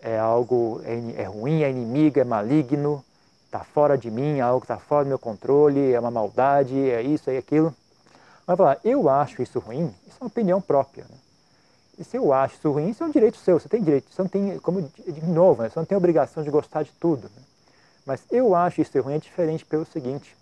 é 0.00 0.18
algo, 0.18 0.80
é, 0.84 1.22
é 1.22 1.24
ruim, 1.24 1.62
é 1.62 1.70
inimigo, 1.70 2.20
é 2.20 2.24
maligno, 2.24 3.04
está 3.46 3.60
fora 3.60 3.98
de 3.98 4.10
mim, 4.10 4.38
é 4.38 4.40
algo 4.40 4.60
que 4.60 4.64
está 4.64 4.78
fora 4.78 5.04
do 5.04 5.08
meu 5.08 5.18
controle, 5.18 5.92
é 5.92 5.98
uma 5.98 6.10
maldade, 6.10 6.78
é 6.88 7.02
isso, 7.02 7.28
é 7.28 7.36
aquilo. 7.36 7.74
Vai 8.46 8.56
falar, 8.56 8.78
eu 8.84 9.08
acho 9.08 9.42
isso 9.42 9.58
ruim, 9.58 9.92
isso 10.06 10.16
é 10.20 10.24
uma 10.24 10.28
opinião 10.28 10.60
própria. 10.60 11.04
Né? 11.04 11.16
E 11.98 12.04
se 12.04 12.16
eu 12.16 12.32
acho 12.32 12.54
isso 12.54 12.70
ruim, 12.70 12.90
isso 12.90 13.02
é 13.02 13.06
um 13.06 13.10
direito 13.10 13.36
seu, 13.38 13.58
você 13.58 13.68
tem 13.68 13.82
direito, 13.82 14.06
você 14.10 14.22
não 14.22 14.28
tem, 14.28 14.58
como 14.60 14.82
de 14.82 15.26
novo, 15.26 15.62
né? 15.62 15.68
você 15.68 15.78
não 15.78 15.86
tem 15.86 15.98
obrigação 15.98 16.42
de 16.42 16.50
gostar 16.50 16.84
de 16.84 16.92
tudo. 16.92 17.24
Né? 17.24 17.42
Mas 18.04 18.22
eu 18.30 18.54
acho 18.54 18.80
isso 18.80 19.00
ruim 19.00 19.14
é 19.14 19.18
diferente 19.18 19.64
pelo 19.64 19.84
seguinte: 19.84 20.36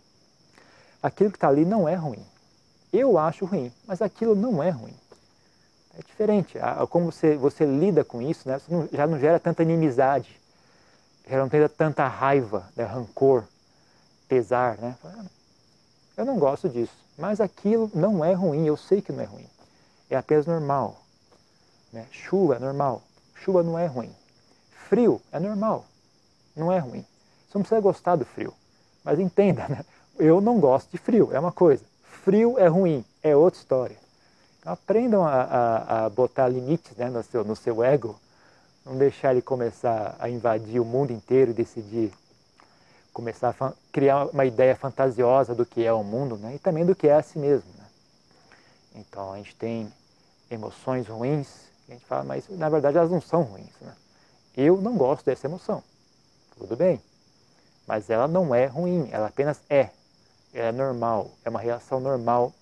aquilo 1.02 1.30
que 1.30 1.36
está 1.36 1.48
ali 1.48 1.64
não 1.64 1.88
é 1.88 1.94
ruim. 1.94 2.24
Eu 2.92 3.18
acho 3.18 3.44
ruim, 3.44 3.72
mas 3.86 4.00
aquilo 4.00 4.34
não 4.34 4.62
é 4.62 4.70
ruim. 4.70 4.94
É 5.98 6.02
diferente. 6.02 6.58
Como 6.90 7.10
você, 7.12 7.36
você 7.36 7.66
lida 7.66 8.04
com 8.04 8.22
isso, 8.22 8.48
né? 8.48 8.60
Não, 8.68 8.88
já 8.92 9.06
não 9.06 9.18
gera 9.18 9.38
tanta 9.38 9.62
inimizade, 9.62 10.40
já 11.28 11.38
não 11.38 11.48
tem 11.48 11.66
tanta 11.68 12.06
raiva, 12.06 12.68
né? 12.76 12.84
rancor, 12.84 13.44
pesar. 14.28 14.78
Né? 14.78 14.96
Eu 16.16 16.24
não 16.24 16.38
gosto 16.38 16.68
disso, 16.68 16.94
mas 17.18 17.40
aquilo 17.40 17.90
não 17.94 18.24
é 18.24 18.32
ruim, 18.32 18.66
eu 18.66 18.76
sei 18.76 19.02
que 19.02 19.12
não 19.12 19.20
é 19.20 19.26
ruim. 19.26 19.46
É 20.08 20.16
apenas 20.16 20.46
normal. 20.46 21.02
Né? 21.92 22.06
Chuva 22.10 22.56
é 22.56 22.58
normal, 22.58 23.02
chuva 23.34 23.62
não 23.62 23.78
é 23.78 23.86
ruim. 23.86 24.14
Frio 24.88 25.20
é 25.32 25.38
normal, 25.38 25.84
não 26.56 26.72
é 26.72 26.78
ruim. 26.78 27.04
Você 27.49 27.57
não 27.57 27.62
precisa 27.62 27.81
gostar 27.81 28.17
do 28.17 28.25
frio. 28.25 28.52
Mas 29.02 29.19
entenda, 29.19 29.67
né? 29.69 29.85
eu 30.19 30.40
não 30.40 30.61
gosto 30.61 30.90
de 30.90 30.99
frio, 30.99 31.31
é 31.33 31.40
uma 31.40 31.52
coisa. 31.52 31.85
Frio 32.02 32.59
é 32.59 32.67
ruim, 32.67 33.05
é 33.23 33.35
outra 33.35 33.59
história. 33.59 33.97
Então, 34.61 34.73
aprendam 34.73 35.25
a, 35.25 35.35
a, 35.35 36.07
a, 36.07 36.09
botar 36.11 36.49
limites 36.49 36.95
né, 36.97 37.09
no, 37.09 37.23
seu, 37.23 37.45
no 37.45 37.57
seu 37.57 37.83
ego, 37.83 38.19
não 38.85 38.99
deixar 38.99 39.33
ele 39.33 39.40
começar 39.40 40.17
a 40.19 40.28
invadir 40.28 40.81
o 40.81 40.85
mundo 40.85 41.12
inteiro 41.12 41.52
e 41.52 41.55
decidir 41.55 42.12
começar 43.12 43.55
a 43.59 43.73
criar 43.90 44.26
uma 44.26 44.45
ideia 44.45 44.76
fantasiosa 44.76 45.55
do 45.55 45.67
que 45.67 45.85
é 45.85 45.93
o 45.93 46.05
mundo 46.05 46.37
né, 46.37 46.55
e 46.55 46.59
também 46.59 46.85
do 46.85 46.95
que 46.95 47.09
é 47.09 47.14
a 47.14 47.23
si 47.23 47.38
mesmo. 47.38 47.69
Né? 47.76 47.85
Então 48.97 49.33
a 49.33 49.37
gente 49.38 49.57
tem 49.57 49.93
emoções 50.50 51.09
ruins, 51.09 51.49
a 51.88 51.93
gente 51.93 52.05
fala, 52.05 52.25
mas 52.25 52.49
na 52.49 52.69
verdade 52.69 52.97
elas 52.97 53.11
não 53.11 53.21
são 53.21 53.43
ruins. 53.43 53.73
Né? 53.81 53.95
Eu 54.57 54.81
não 54.81 54.97
gosto 54.97 55.25
dessa 55.25 55.47
emoção, 55.47 55.83
tudo 56.57 56.76
bem, 56.76 57.00
mas 57.88 58.11
ela 58.11 58.28
não 58.28 58.54
é 58.54 58.66
ruim, 58.66 59.09
ela 59.11 59.28
apenas 59.28 59.61
é. 59.71 59.88
Ela 60.52 60.68
é 60.68 60.73
normal, 60.73 61.30
é 61.45 61.49
uma 61.49 61.59
reação 61.59 61.99
normal. 61.99 62.52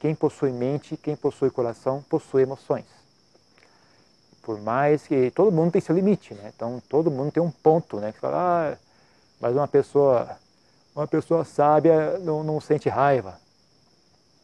Quem 0.00 0.14
possui 0.14 0.50
mente, 0.50 0.96
quem 0.96 1.14
possui 1.14 1.50
coração, 1.50 2.02
possui 2.10 2.42
emoções. 2.42 2.86
Por 4.42 4.60
mais 4.60 5.06
que 5.06 5.30
todo 5.30 5.52
mundo 5.52 5.70
tem 5.70 5.80
seu 5.80 5.94
limite, 5.94 6.34
né? 6.34 6.52
Então 6.54 6.82
todo 6.88 7.10
mundo 7.10 7.30
tem 7.30 7.42
um 7.42 7.50
ponto, 7.50 8.00
né? 8.00 8.10
Que 8.10 8.18
fala, 8.18 8.72
ah, 8.72 8.76
mas 9.40 9.54
uma 9.54 9.68
pessoa, 9.68 10.36
uma 10.96 11.06
pessoa 11.06 11.44
sábia 11.44 12.18
não, 12.18 12.42
não 12.42 12.60
sente 12.60 12.88
raiva 12.88 13.38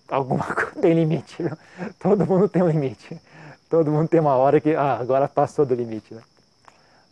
alguma 0.08 0.44
coisa 0.54 0.80
tem 0.80 0.94
limite. 0.94 1.42
Né? 1.42 1.52
Todo 1.98 2.26
mundo 2.26 2.48
tem 2.48 2.62
um 2.62 2.68
limite. 2.68 3.20
Todo 3.68 3.90
mundo 3.90 4.08
tem 4.08 4.20
uma 4.20 4.36
hora 4.36 4.60
que, 4.60 4.74
ah, 4.74 4.96
agora 4.98 5.28
passou 5.28 5.66
do 5.66 5.74
limite. 5.74 6.14
Né? 6.14 6.22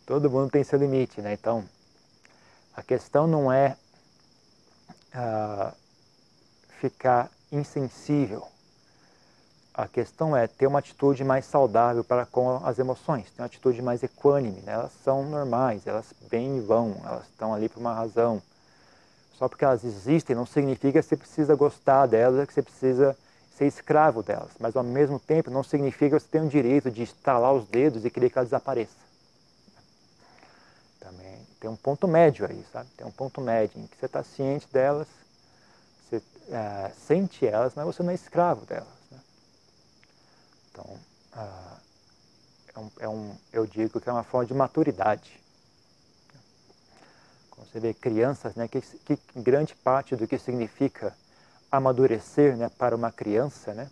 Todo 0.05 0.29
mundo 0.29 0.49
tem 0.49 0.63
seu 0.63 0.79
limite. 0.79 1.21
Né? 1.21 1.33
Então, 1.33 1.63
a 2.75 2.83
questão 2.83 3.27
não 3.27 3.51
é 3.51 3.75
ah, 5.13 5.73
ficar 6.79 7.29
insensível. 7.51 8.47
A 9.73 9.87
questão 9.87 10.35
é 10.35 10.47
ter 10.47 10.67
uma 10.67 10.79
atitude 10.79 11.23
mais 11.23 11.45
saudável 11.45 12.03
para 12.03 12.25
com 12.25 12.65
as 12.65 12.79
emoções, 12.79 13.29
ter 13.31 13.41
uma 13.41 13.47
atitude 13.47 13.81
mais 13.81 14.03
equânime. 14.03 14.61
Né? 14.61 14.73
Elas 14.73 14.91
são 15.03 15.23
normais, 15.23 15.85
elas 15.85 16.13
vêm 16.29 16.57
e 16.57 16.61
vão, 16.61 16.95
elas 17.03 17.25
estão 17.25 17.53
ali 17.53 17.67
por 17.67 17.79
uma 17.79 17.93
razão 17.93 18.41
só 19.37 19.49
porque 19.49 19.65
elas 19.65 19.83
existem 19.83 20.35
não 20.35 20.45
significa 20.45 21.01
que 21.01 21.07
você 21.07 21.17
precisa 21.17 21.55
gostar 21.55 22.05
delas, 22.05 22.47
que 22.47 22.53
você 22.53 22.61
precisa 22.61 23.17
ser 23.57 23.65
escravo 23.65 24.23
delas. 24.23 24.51
Mas 24.59 24.75
ao 24.75 24.83
mesmo 24.83 25.19
tempo 25.19 25.51
não 25.51 25.63
significa 25.63 26.17
que 26.17 26.23
você 26.23 26.29
tem 26.29 26.41
o 26.41 26.49
direito 26.49 26.89
de 26.89 27.03
estalar 27.03 27.53
os 27.53 27.67
dedos 27.67 28.05
e 28.05 28.09
querer 28.09 28.29
que 28.29 28.37
elas 28.37 28.49
desapareçam. 28.49 29.04
Tem 31.65 31.71
um 31.71 31.75
ponto 31.75 32.07
médio 32.07 32.45
aí, 32.45 32.63
sabe? 32.71 32.87
Tem 32.95 33.07
um 33.07 33.11
ponto 33.11 33.41
médio 33.41 33.81
em 33.81 33.87
que 33.87 33.97
você 33.97 34.05
está 34.05 34.23
ciente 34.23 34.67
delas, 34.71 35.07
você 36.03 36.21
é, 36.51 36.91
sente 37.07 37.43
elas, 37.43 37.73
mas 37.73 37.85
você 37.87 38.03
não 38.03 38.11
é 38.11 38.13
escravo 38.13 38.67
delas. 38.67 38.87
Né? 39.09 39.19
Então, 40.69 40.99
ah, 41.33 41.77
é 42.75 42.79
um, 42.79 42.91
é 42.99 43.09
um, 43.09 43.35
eu 43.51 43.65
digo 43.65 43.99
que 43.99 44.07
é 44.07 44.11
uma 44.11 44.21
forma 44.21 44.45
de 44.45 44.53
maturidade 44.53 45.43
você 47.57 47.79
vê 47.79 47.93
crianças, 47.95 48.53
né, 48.55 48.67
que, 48.67 48.79
que 48.81 49.17
grande 49.35 49.75
parte 49.75 50.15
do 50.15 50.27
que 50.27 50.37
significa 50.37 51.15
amadurecer 51.71 52.55
né, 52.55 52.69
para 52.77 52.95
uma 52.95 53.11
criança, 53.11 53.73
né, 53.73 53.89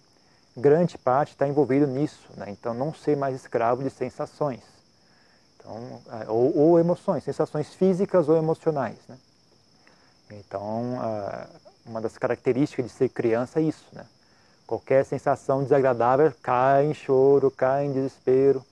grande 0.56 0.96
parte 0.96 1.32
está 1.32 1.48
envolvido 1.48 1.88
nisso. 1.88 2.30
Né? 2.38 2.46
Então, 2.50 2.74
não 2.74 2.94
ser 2.94 3.18
mais 3.18 3.36
escravo 3.36 3.84
de 3.84 3.90
sensações. 3.90 4.73
Então, 5.64 6.02
é, 6.12 6.30
ou, 6.30 6.58
ou 6.58 6.80
emoções, 6.80 7.24
sensações 7.24 7.74
físicas 7.74 8.28
ou 8.28 8.36
emocionais. 8.36 8.98
Né? 9.08 9.18
Então, 10.32 11.00
uma 11.86 12.02
das 12.02 12.18
características 12.18 12.86
de 12.86 12.92
ser 12.92 13.10
criança 13.10 13.60
é 13.60 13.64
isso. 13.64 13.86
Né? 13.94 14.06
Qualquer 14.68 15.06
sensação 15.06 15.64
desagradável 15.64 16.34
cai 16.42 16.86
em 16.86 16.94
choro, 16.94 17.50
cai 17.50 17.86
em 17.86 17.94
desespero 17.94 18.64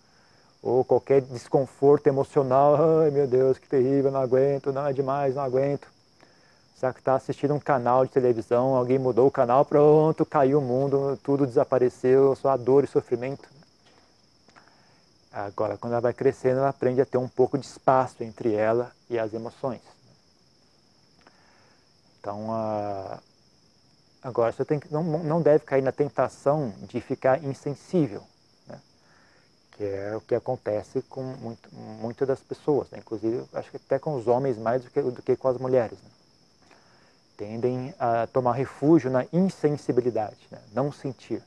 ou 0.61 0.83
qualquer 0.85 1.21
desconforto 1.21 2.07
emocional, 2.07 2.75
ai 3.01 3.09
meu 3.09 3.27
Deus, 3.27 3.57
que 3.57 3.67
terrível, 3.67 4.11
não 4.11 4.21
aguento, 4.21 4.71
não 4.71 4.85
é 4.85 4.93
demais, 4.93 5.35
não 5.35 5.43
aguento. 5.43 5.87
Será 6.75 6.93
que 6.93 6.99
está 6.99 7.15
assistindo 7.15 7.53
um 7.53 7.59
canal 7.59 8.05
de 8.05 8.11
televisão, 8.11 8.75
alguém 8.75 8.97
mudou 8.97 9.27
o 9.27 9.31
canal, 9.31 9.65
pronto, 9.65 10.25
caiu 10.25 10.59
o 10.59 10.61
mundo, 10.61 11.17
tudo 11.23 11.47
desapareceu, 11.47 12.35
só 12.35 12.49
a 12.49 12.57
dor 12.57 12.83
e 12.83 12.87
sofrimento. 12.87 13.49
Agora, 15.31 15.77
quando 15.77 15.93
ela 15.93 16.01
vai 16.01 16.13
crescendo, 16.13 16.59
ela 16.59 16.69
aprende 16.69 17.01
a 17.01 17.05
ter 17.05 17.17
um 17.17 17.27
pouco 17.27 17.57
de 17.57 17.65
espaço 17.65 18.23
entre 18.23 18.53
ela 18.53 18.91
e 19.09 19.17
as 19.17 19.33
emoções. 19.33 19.81
Então, 22.19 22.47
agora 24.21 24.51
você 24.51 24.65
tem 24.65 24.79
que, 24.79 24.91
não, 24.91 25.03
não 25.03 25.41
deve 25.41 25.65
cair 25.65 25.81
na 25.81 25.91
tentação 25.91 26.73
de 26.87 26.99
ficar 26.99 27.43
insensível 27.43 28.23
que 29.81 29.85
é 29.85 30.15
o 30.15 30.21
que 30.21 30.35
acontece 30.35 31.01
com 31.09 31.23
muito, 31.23 31.73
muitas 31.73 32.27
das 32.27 32.39
pessoas, 32.39 32.87
né? 32.91 32.99
inclusive 32.99 33.43
acho 33.51 33.71
que 33.71 33.77
até 33.77 33.97
com 33.97 34.13
os 34.13 34.27
homens 34.27 34.55
mais 34.55 34.83
do 34.83 34.91
que, 34.91 35.01
do 35.01 35.21
que 35.23 35.35
com 35.35 35.47
as 35.47 35.57
mulheres. 35.57 35.97
Né? 35.97 36.09
Tendem 37.35 37.91
a 37.97 38.27
tomar 38.27 38.53
refúgio 38.53 39.09
na 39.09 39.25
insensibilidade, 39.33 40.37
né? 40.51 40.61
não 40.71 40.91
sentir. 40.91 41.41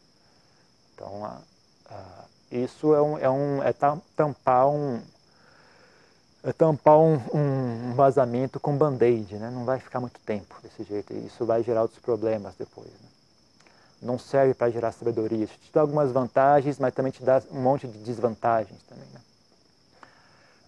Então, 0.93 1.25
a, 1.25 1.41
a, 1.89 2.24
isso 2.59 2.95
é, 2.95 3.03
um, 3.03 3.19
é, 3.19 3.31
um, 3.31 3.63
é 3.63 3.75
tampar 4.17 4.69
um, 4.69 5.01
é 6.43 6.53
tampar 6.53 6.99
um, 6.99 7.21
um 7.33 7.95
vazamento 7.95 8.61
com 8.61 8.77
band-aid, 8.77 9.37
né? 9.37 9.51
não 9.51 9.65
vai 9.65 9.81
ficar 9.81 10.01
muito 10.01 10.21
tempo 10.21 10.55
desse 10.63 10.85
jeito, 10.85 11.13
isso 11.15 11.45
vai 11.45 11.63
gerar 11.63 11.83
outros 11.83 12.01
problemas 12.01 12.55
depois. 12.57 12.89
Né? 12.89 13.09
não 14.05 14.19
serve 14.19 14.55
para 14.55 14.71
gerar 14.71 14.93
sabedoria. 14.93 15.45
Isso 15.45 15.55
te 15.55 15.73
dá 15.73 15.81
algumas 15.81 16.13
vantagens, 16.13 16.79
mas 16.79 16.95
também 16.95 17.11
te 17.11 17.25
dá 17.25 17.43
um 17.51 17.61
monte 17.61 17.89
de 17.89 17.99
desvantagens 17.99 18.81
também. 18.89 19.09
Né? 19.13 19.21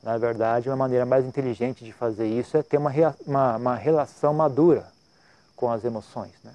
Na 0.02 0.16
verdade, 0.16 0.68
uma 0.68 0.76
maneira 0.76 1.04
mais 1.04 1.24
inteligente 1.24 1.84
de 1.84 1.92
fazer 1.92 2.26
isso 2.26 2.56
é 2.56 2.62
ter 2.62 2.78
uma, 2.78 2.90
uma, 3.26 3.56
uma 3.56 3.74
relação 3.74 4.32
madura 4.32 4.86
com 5.54 5.70
as 5.70 5.84
emoções. 5.84 6.32
Né? 6.42 6.54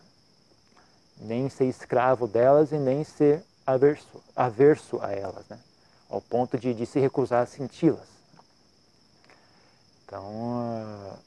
Nem 1.20 1.50
ser 1.50 1.66
escravo 1.66 2.28
delas 2.28 2.72
e 2.72 2.78
nem 2.78 3.04
ser 3.04 3.44
averso, 3.74 4.24
averso 4.36 5.02
a 5.02 5.12
elas, 5.12 5.48
né? 5.48 5.60
ao 6.10 6.22
ponto 6.22 6.58
de, 6.58 6.74
de 6.74 6.86
se 6.86 7.00
recusar 7.00 7.44
a 7.44 7.46
senti-las. 7.46 8.08
Então, 10.06 10.26
uh, 10.26 11.18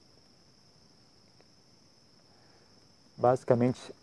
basicamente, 3.16 3.94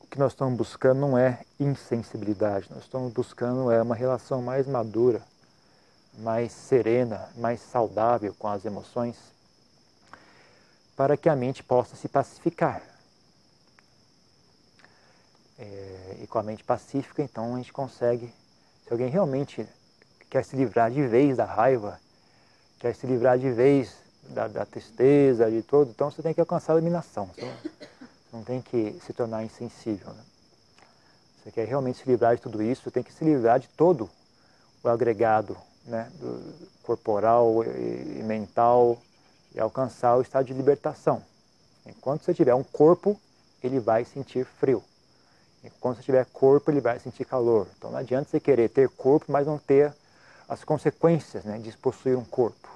o 0.00 0.06
que 0.06 0.18
nós 0.18 0.32
estamos 0.32 0.56
buscando 0.56 1.00
não 1.00 1.18
é 1.18 1.44
insensibilidade, 1.58 2.68
nós 2.70 2.84
estamos 2.84 3.12
buscando 3.12 3.72
é 3.72 3.82
uma 3.82 3.96
relação 3.96 4.40
mais 4.40 4.68
madura, 4.68 5.20
mais 6.18 6.52
serena, 6.52 7.28
mais 7.36 7.60
saudável 7.60 8.32
com 8.38 8.46
as 8.46 8.64
emoções, 8.64 9.16
para 10.96 11.16
que 11.16 11.28
a 11.28 11.34
mente 11.34 11.62
possa 11.64 11.96
se 11.96 12.08
pacificar. 12.08 12.82
É, 15.58 16.05
e 16.26 16.28
com 16.28 16.40
a 16.40 16.42
mente 16.42 16.64
pacífica, 16.64 17.22
então 17.22 17.54
a 17.54 17.56
gente 17.58 17.72
consegue, 17.72 18.34
se 18.84 18.92
alguém 18.92 19.08
realmente 19.08 19.64
quer 20.28 20.44
se 20.44 20.56
livrar 20.56 20.90
de 20.90 21.06
vez 21.06 21.36
da 21.36 21.44
raiva, 21.44 22.00
quer 22.80 22.96
se 22.96 23.06
livrar 23.06 23.38
de 23.38 23.48
vez 23.48 23.94
da, 24.28 24.48
da 24.48 24.66
tristeza, 24.66 25.48
de 25.48 25.62
tudo, 25.62 25.92
então 25.92 26.10
você 26.10 26.20
tem 26.22 26.34
que 26.34 26.40
alcançar 26.40 26.72
a 26.72 26.76
iluminação. 26.76 27.30
Não 28.32 28.42
tem 28.42 28.60
que 28.60 28.98
se 29.06 29.12
tornar 29.12 29.44
insensível. 29.44 30.12
Né? 30.12 30.24
Você 31.38 31.52
quer 31.52 31.64
realmente 31.64 31.98
se 31.98 32.08
livrar 32.08 32.34
de 32.34 32.42
tudo 32.42 32.60
isso, 32.60 32.90
tem 32.90 33.04
que 33.04 33.12
se 33.12 33.24
livrar 33.24 33.60
de 33.60 33.68
todo 33.68 34.10
o 34.82 34.88
agregado 34.88 35.56
né, 35.84 36.10
corporal 36.82 37.62
e, 37.64 38.20
mental 38.24 38.98
e 39.54 39.60
alcançar 39.60 40.16
o 40.16 40.22
estado 40.22 40.46
de 40.46 40.52
libertação. 40.52 41.22
Enquanto 41.86 42.24
você 42.24 42.34
tiver 42.34 42.54
um 42.54 42.64
corpo, 42.64 43.18
ele 43.62 43.78
vai 43.78 44.04
sentir 44.04 44.44
frio. 44.44 44.82
Enquanto 45.76 45.96
você 45.96 46.02
tiver 46.02 46.24
corpo, 46.26 46.70
ele 46.70 46.80
vai 46.80 46.98
sentir 46.98 47.24
calor. 47.24 47.66
Então 47.76 47.90
não 47.90 47.98
adianta 47.98 48.28
você 48.30 48.40
querer 48.40 48.68
ter 48.68 48.88
corpo, 48.88 49.26
mas 49.28 49.46
não 49.46 49.58
ter 49.58 49.92
as 50.48 50.62
consequências 50.64 51.44
né, 51.44 51.58
de 51.58 51.76
possuir 51.76 52.16
um 52.16 52.24
corpo. 52.24 52.68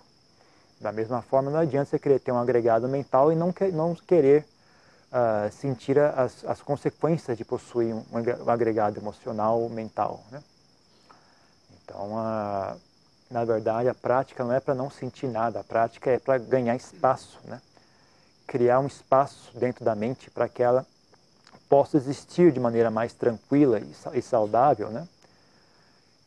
Da 0.81 0.91
mesma 0.91 1.21
forma, 1.23 1.51
não 1.51 1.59
adianta 1.59 1.91
você 1.91 1.99
querer 1.99 2.21
ter 2.21 2.33
um 2.33 2.39
agregado 2.39 2.89
mental 2.89 3.31
e 3.31 3.37
não, 3.37 3.53
que, 3.53 3.69
não 3.69 3.95
querer 3.95 4.47
uh, 5.13 5.53
sentir 5.53 5.99
as, 5.99 6.45
as 6.45 6.63
consequências 6.63 7.37
de 7.37 7.45
possuir 7.45 7.95
um, 7.95 8.05
um 8.13 8.51
agregado 8.51 8.99
emocional 8.99 9.69
mental. 9.69 10.23
Né? 10.31 10.43
Então, 11.85 12.15
uh, 12.15 12.81
na 13.31 13.45
verdade, 13.45 13.89
a 13.89 13.95
prática 13.95 14.43
não 14.43 14.53
é 14.53 14.61
para 14.61 14.75
não 14.75 14.91
sentir 14.91 15.29
nada, 15.29 15.61
a 15.61 15.65
prática 15.65 16.11
é 16.11 16.19
para 16.19 16.39
ganhar 16.39 16.75
espaço, 16.75 17.39
né? 17.45 17.61
criar 18.47 18.81
um 18.81 18.87
espaço 18.87 19.57
dentro 19.57 19.85
da 19.85 19.95
mente 19.95 20.31
para 20.31 20.49
que 20.49 20.63
ela 20.63 20.85
possa 21.71 21.97
existir 21.97 22.53
de 22.53 22.61
maneira 22.61 22.91
mais 22.91 23.15
tranquila 23.15 23.81
e 24.13 24.21
saudável, 24.21 24.91
né? 24.91 25.09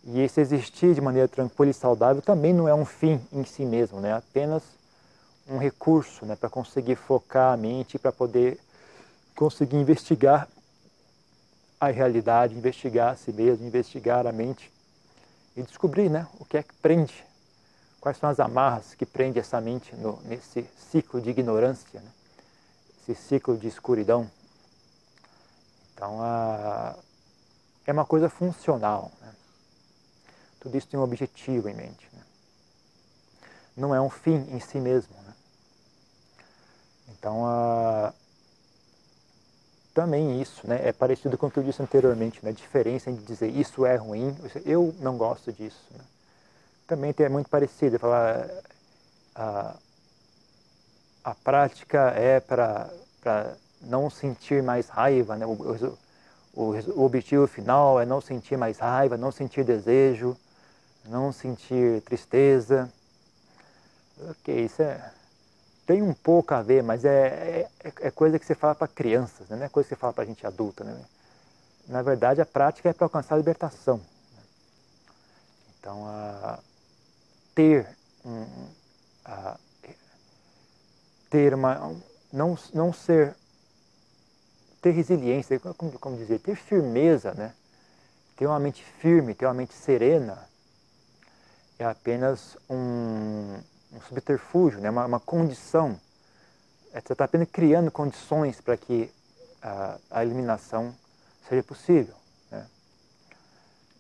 E 0.06 0.22
esse 0.22 0.42
existir 0.42 0.96
de 0.96 1.02
maneira 1.02 1.28
tranquila 1.28 1.70
e 1.70 1.74
saudável 1.74 2.22
também 2.22 2.54
não 2.54 2.68
é 2.68 2.74
um 2.74 2.86
fim 2.86 3.22
em 3.32 3.46
si 3.46 3.64
mesmo, 3.66 4.00
né? 4.00 4.10
É 4.10 4.14
apenas 4.14 4.64
um 5.48 5.58
recurso 5.58 6.26
né? 6.26 6.36
para 6.36 6.50
conseguir 6.50 6.96
focar 6.96 7.54
a 7.54 7.58
mente, 7.58 8.00
para 8.00 8.12
poder 8.12 8.58
conseguir 9.36 9.78
investigar 9.78 10.48
a 11.80 11.88
realidade, 11.88 12.56
investigar 12.56 13.12
a 13.12 13.16
si 13.16 13.34
mesmo, 13.34 13.68
investigar 13.68 14.26
a 14.26 14.32
mente 14.32 14.72
e 15.56 15.62
descobrir 15.62 16.10
né, 16.10 16.26
o 16.40 16.46
que 16.46 16.58
é 16.58 16.64
que 16.64 16.74
prende, 16.76 17.26
quais 18.00 18.18
são 18.18 18.30
as 18.30 18.40
amarras 18.40 18.96
que 18.96 19.06
prende 19.06 19.38
essa 19.38 19.60
mente 19.60 19.94
no, 19.96 20.18
nesse 20.24 20.66
ciclo 20.92 21.20
de 21.20 21.30
ignorância, 21.30 22.00
né, 22.00 22.10
esse 23.02 23.22
ciclo 23.22 23.58
de 23.58 23.68
escuridão. 23.68 24.30
Então, 26.04 26.20
é 27.88 27.94
uma 27.94 28.06
coisa 28.06 28.28
funcional. 28.28 29.10
Né? 29.22 29.34
Tudo 30.60 30.78
isso 30.78 30.88
tem 30.88 31.00
um 31.00 31.04
objetivo 31.04 31.70
em 31.70 31.74
mente. 31.74 32.10
Né? 32.12 32.22
Não 33.78 33.96
é 33.96 34.02
um 34.02 34.10
fim 34.10 34.36
em 34.52 34.60
si 34.60 34.82
mesmo. 34.82 35.16
Né? 35.16 35.34
Então, 37.08 38.14
também 39.94 40.42
isso 40.42 40.68
né, 40.68 40.82
é 40.84 40.92
parecido 40.92 41.38
com 41.38 41.48
o 41.48 41.52
que 41.52 41.60
eu 41.60 41.64
disse 41.64 41.82
anteriormente, 41.82 42.44
né, 42.44 42.50
a 42.50 42.54
diferença 42.54 43.10
entre 43.10 43.24
dizer 43.24 43.48
isso 43.48 43.86
é 43.86 43.96
ruim, 43.96 44.36
eu 44.66 44.94
não 45.00 45.16
gosto 45.16 45.54
disso. 45.54 45.86
Né? 45.92 46.04
Também 46.86 47.16
é 47.18 47.30
muito 47.30 47.50
parecido, 47.50 47.98
falar 47.98 48.46
a, 49.36 49.76
a 51.24 51.36
prática 51.36 52.10
é 52.10 52.42
para 52.42 52.92
não 53.84 54.10
sentir 54.10 54.64
mais 54.64 54.88
raiva, 54.90 55.36
né? 55.36 55.46
O, 55.46 55.52
o, 56.54 56.64
o, 56.96 57.04
objetivo 57.04 57.48
final 57.48 58.00
é 58.00 58.06
não 58.06 58.22
sentir 58.22 58.58
mais 58.58 58.80
raiva, 58.80 59.18
não 59.18 59.32
sentir 59.32 59.64
desejo, 59.64 60.38
não 61.06 61.32
sentir 61.32 62.02
tristeza. 62.02 62.92
Ok, 64.30 64.66
isso 64.66 64.82
é, 64.82 65.12
tem 65.86 66.02
um 66.02 66.14
pouco 66.14 66.54
a 66.54 66.62
ver, 66.62 66.84
mas 66.84 67.04
é, 67.04 67.68
é, 67.84 67.94
é 68.02 68.12
coisa 68.12 68.40
que 68.40 68.46
você 68.46 68.56
fala 68.56 68.76
para 68.76 68.88
crianças, 68.88 69.50
né? 69.50 69.58
não 69.58 69.66
é 69.66 69.70
coisa 69.70 69.88
que 69.88 69.96
você 69.96 70.00
fala 70.00 70.14
para 70.14 70.26
gente 70.26 70.46
adulta. 70.46 70.84
Né? 70.84 70.96
Na 71.88 72.02
verdade, 72.02 72.42
a 72.42 72.46
prática 72.46 72.90
é 72.90 72.94
para 72.94 73.06
alcançar 73.06 73.36
a 73.36 73.38
libertação. 73.38 74.00
Então, 75.80 76.06
a, 76.08 76.60
ter 77.54 77.88
um, 78.24 78.46
a, 79.26 79.58
ter 81.30 81.54
uma 81.54 81.94
não 82.32 82.58
não 82.74 82.94
ser 82.94 83.36
ter 84.84 84.92
resiliência, 84.92 85.58
como, 85.60 85.98
como 85.98 86.18
dizer, 86.18 86.40
ter 86.40 86.58
firmeza, 86.58 87.34
né? 87.34 87.54
Ter 88.36 88.46
uma 88.46 88.60
mente 88.60 88.84
firme, 88.84 89.34
ter 89.34 89.46
uma 89.46 89.54
mente 89.54 89.74
serena 89.74 90.46
é 91.80 91.86
apenas 91.86 92.58
um, 92.70 93.58
um 93.94 94.02
subterfúgio, 94.10 94.82
né? 94.82 94.90
uma, 94.90 95.06
uma 95.06 95.20
condição. 95.22 95.98
É, 96.92 97.00
você 97.00 97.14
está 97.14 97.24
apenas 97.24 97.48
criando 97.50 97.90
condições 97.90 98.60
para 98.60 98.76
que 98.76 99.10
a, 99.62 99.98
a, 100.12 100.24
eliminação 100.24 100.94
seja 101.48 101.64
possível. 101.64 102.14
Né? 102.52 102.68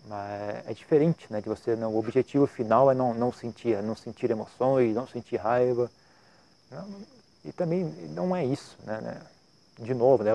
Mas 0.05 0.67
é 0.67 0.73
diferente, 0.73 1.31
né? 1.31 1.39
De 1.39 1.47
você, 1.47 1.77
não, 1.77 1.93
o 1.93 1.97
objetivo 1.97 2.45
final 2.45 2.91
é 2.91 2.93
não, 2.93 3.13
não 3.13 3.31
sentir, 3.31 3.81
não 3.81 3.95
sentir 3.95 4.29
emoções, 4.29 4.93
não 4.93 5.07
sentir 5.07 5.37
raiva. 5.37 5.89
Não, 6.69 6.87
e 7.45 7.53
também 7.53 7.85
não 8.09 8.35
é 8.35 8.45
isso, 8.45 8.77
né? 8.83 8.99
né? 8.99 9.21
De 9.79 9.93
novo, 9.93 10.23
né? 10.23 10.31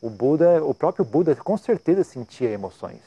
O, 0.00 0.08
Buda, 0.08 0.64
o 0.64 0.72
próprio 0.72 1.04
Buda 1.04 1.34
com 1.36 1.56
certeza 1.56 2.02
sentia 2.02 2.50
emoções. 2.50 3.00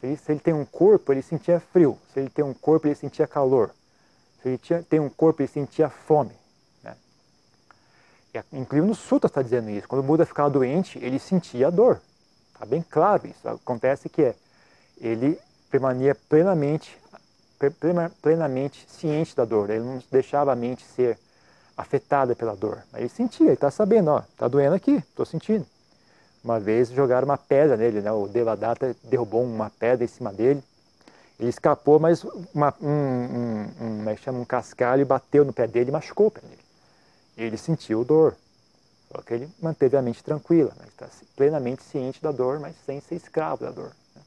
Se 0.00 0.06
ele, 0.06 0.16
se 0.16 0.32
ele, 0.32 0.40
tem 0.40 0.54
um 0.54 0.64
corpo, 0.64 1.12
ele 1.12 1.22
sentia 1.22 1.60
frio. 1.60 1.98
Se 2.12 2.20
ele 2.20 2.30
tem 2.30 2.44
um 2.44 2.54
corpo, 2.54 2.86
ele 2.86 2.94
sentia 2.94 3.26
calor. 3.26 3.70
Se 4.42 4.48
ele 4.48 4.58
tinha, 4.58 4.82
tem 4.82 5.00
um 5.00 5.08
corpo, 5.08 5.42
ele 5.42 5.48
sentia 5.48 5.88
fome. 5.88 6.32
Né? 6.82 6.96
E, 8.34 8.58
inclusive 8.58 8.86
no 8.86 8.94
Sutta 8.94 9.26
está 9.26 9.42
dizendo 9.42 9.70
isso. 9.70 9.88
Quando 9.88 10.00
o 10.00 10.06
Buda 10.06 10.24
ficava 10.24 10.50
doente, 10.50 10.98
ele 10.98 11.18
sentia 11.18 11.70
dor. 11.70 12.00
Está 12.52 12.66
bem 12.66 12.84
claro 12.88 13.26
isso. 13.26 13.48
Acontece 13.48 14.08
que 14.08 14.22
é, 14.22 14.34
ele 15.00 15.38
permanecia 15.70 16.16
plenamente, 16.28 16.96
plenamente 18.22 18.86
ciente 18.88 19.36
da 19.36 19.44
dor. 19.44 19.70
Ele 19.70 19.84
não 19.84 20.02
deixava 20.10 20.52
a 20.52 20.56
mente 20.56 20.84
ser 20.84 21.18
afetada 21.76 22.34
pela 22.34 22.56
dor. 22.56 22.82
Mas 22.90 23.02
ele 23.02 23.08
sentia, 23.08 23.46
ele 23.46 23.54
está 23.54 23.70
sabendo, 23.70 24.18
está 24.32 24.48
doendo 24.48 24.74
aqui, 24.74 24.96
estou 24.96 25.24
sentindo. 25.24 25.64
Uma 26.42 26.60
vez 26.60 26.90
jogaram 26.90 27.26
uma 27.26 27.36
pedra 27.36 27.76
nele, 27.76 28.00
né? 28.00 28.12
o 28.12 28.28
Devadatta 28.28 28.96
derrubou 29.04 29.42
uma 29.44 29.70
pedra 29.70 30.04
em 30.04 30.08
cima 30.08 30.32
dele. 30.32 30.62
Ele 31.38 31.50
escapou, 31.50 32.00
mas 32.00 32.24
uma, 32.54 32.74
um, 32.80 32.88
um, 32.88 33.70
um, 33.80 34.10
é 34.10 34.30
um 34.30 34.44
cascalho 34.44 35.06
bateu 35.06 35.44
no 35.44 35.52
pé 35.52 35.66
dele 35.66 35.90
e 35.90 35.92
machucou 35.92 36.26
o 36.26 36.30
pé 36.30 36.40
dele. 36.40 36.62
Ele 37.36 37.56
sentiu 37.56 38.04
dor. 38.04 38.36
Só 39.10 39.22
que 39.22 39.34
ele 39.34 39.48
manteve 39.60 39.96
a 39.96 40.02
mente 40.02 40.22
tranquila, 40.22 40.72
né? 40.78 40.86
está 40.88 41.08
plenamente 41.34 41.82
ciente 41.82 42.22
da 42.22 42.30
dor, 42.30 42.60
mas 42.60 42.76
sem 42.84 43.00
ser 43.00 43.14
escravo 43.14 43.64
da 43.64 43.70
dor. 43.70 43.92
Né? 44.14 44.22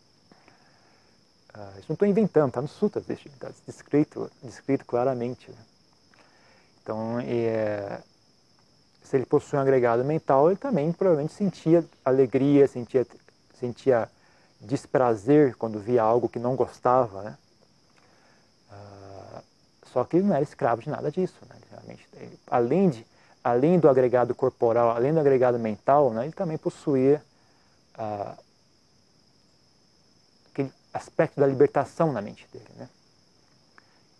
Ah, 1.53 1.73
isso 1.77 1.85
não 1.89 1.93
estou 1.93 2.07
inventando, 2.07 2.47
está 2.47 2.61
no 2.61 2.67
Sutras, 2.67 3.07
está 3.07 3.51
descrito, 3.67 4.31
descrito 4.41 4.85
claramente. 4.85 5.51
Né? 5.51 5.57
Então, 6.81 7.19
é, 7.19 7.99
se 9.11 9.17
ele 9.17 9.25
possui 9.25 9.59
um 9.59 9.61
agregado 9.61 10.05
mental, 10.05 10.49
ele 10.49 10.57
também 10.57 10.89
provavelmente 10.93 11.33
sentia 11.33 11.83
alegria, 12.05 12.65
sentia, 12.65 13.05
sentia 13.59 14.09
desprazer 14.61 15.53
quando 15.57 15.81
via 15.81 16.01
algo 16.01 16.29
que 16.29 16.39
não 16.39 16.55
gostava, 16.55 17.21
né? 17.21 17.37
Uh, 18.71 19.43
só 19.91 20.05
que 20.05 20.15
ele 20.15 20.27
não 20.27 20.33
era 20.33 20.43
escravo 20.43 20.81
de 20.81 20.89
nada 20.89 21.11
disso, 21.11 21.35
né? 21.49 21.57
Realmente, 21.69 22.07
ele, 22.13 22.39
além, 22.47 22.89
de, 22.89 23.05
além 23.43 23.77
do 23.79 23.89
agregado 23.89 24.33
corporal, 24.33 24.91
além 24.91 25.13
do 25.13 25.19
agregado 25.19 25.59
mental, 25.59 26.11
né? 26.11 26.23
ele 26.23 26.31
também 26.31 26.57
possuía 26.57 27.21
uh, 27.99 28.41
aquele 30.53 30.71
aspecto 30.93 31.37
da 31.37 31.45
libertação 31.45 32.13
na 32.13 32.21
mente 32.21 32.47
dele, 32.53 32.71
né? 32.77 32.87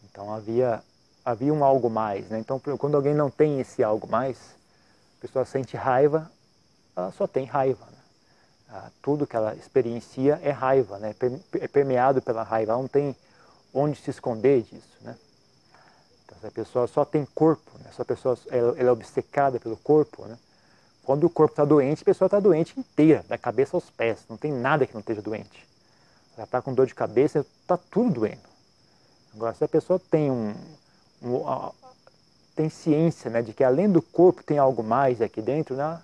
Então 0.03 0.33
havia 0.33 0.83
havia 1.23 1.53
um 1.53 1.63
algo 1.63 1.89
mais, 1.89 2.27
né? 2.27 2.39
Então 2.39 2.59
quando 2.59 2.95
alguém 2.95 3.13
não 3.13 3.29
tem 3.29 3.61
esse 3.61 3.81
algo 3.81 4.05
mais, 4.05 4.59
a 5.21 5.27
pessoa 5.27 5.45
sente 5.45 5.77
raiva, 5.77 6.31
ela 6.95 7.11
só 7.11 7.27
tem 7.27 7.45
raiva. 7.45 7.85
Né? 7.85 7.97
Ah, 8.69 8.89
tudo 9.03 9.27
que 9.27 9.35
ela 9.35 9.53
experiencia 9.53 10.39
é 10.41 10.49
raiva, 10.49 10.97
né? 10.97 11.13
é 11.59 11.67
permeado 11.67 12.23
pela 12.23 12.41
raiva, 12.41 12.71
ela 12.71 12.81
não 12.81 12.87
tem 12.87 13.15
onde 13.71 14.01
se 14.01 14.09
esconder 14.09 14.63
disso. 14.63 14.97
Né? 15.01 15.15
Então, 16.25 16.39
se 16.39 16.47
a 16.47 16.51
pessoa 16.51 16.87
só 16.87 17.05
tem 17.05 17.23
corpo, 17.35 17.69
né? 17.83 17.91
se 17.95 18.01
a 18.01 18.05
pessoa 18.05 18.35
ela, 18.49 18.79
ela 18.79 18.89
é 18.89 18.91
obcecada 18.91 19.59
pelo 19.59 19.77
corpo, 19.77 20.25
né? 20.25 20.39
quando 21.03 21.25
o 21.25 21.29
corpo 21.29 21.53
está 21.53 21.65
doente, 21.65 22.01
a 22.01 22.05
pessoa 22.05 22.25
está 22.25 22.39
doente 22.39 22.79
inteira, 22.79 23.23
da 23.27 23.37
cabeça 23.37 23.77
aos 23.77 23.91
pés, 23.91 24.25
não 24.27 24.37
tem 24.37 24.51
nada 24.51 24.87
que 24.87 24.93
não 24.93 25.01
esteja 25.01 25.21
doente. 25.21 25.67
Ela 26.35 26.45
está 26.45 26.61
com 26.63 26.73
dor 26.73 26.87
de 26.87 26.95
cabeça, 26.95 27.45
está 27.61 27.77
tudo 27.77 28.21
doendo. 28.21 28.49
Agora, 29.35 29.53
se 29.53 29.63
a 29.63 29.67
pessoa 29.67 29.99
tem 29.99 30.31
um, 30.31 30.55
um 31.21 31.45
tem 32.61 32.69
ciência 32.69 33.31
né, 33.31 33.41
de 33.41 33.53
que 33.53 33.63
além 33.63 33.89
do 33.89 34.01
corpo 34.01 34.43
tem 34.43 34.59
algo 34.59 34.83
mais 34.83 35.19
aqui 35.19 35.41
dentro, 35.41 35.75
né? 35.75 35.99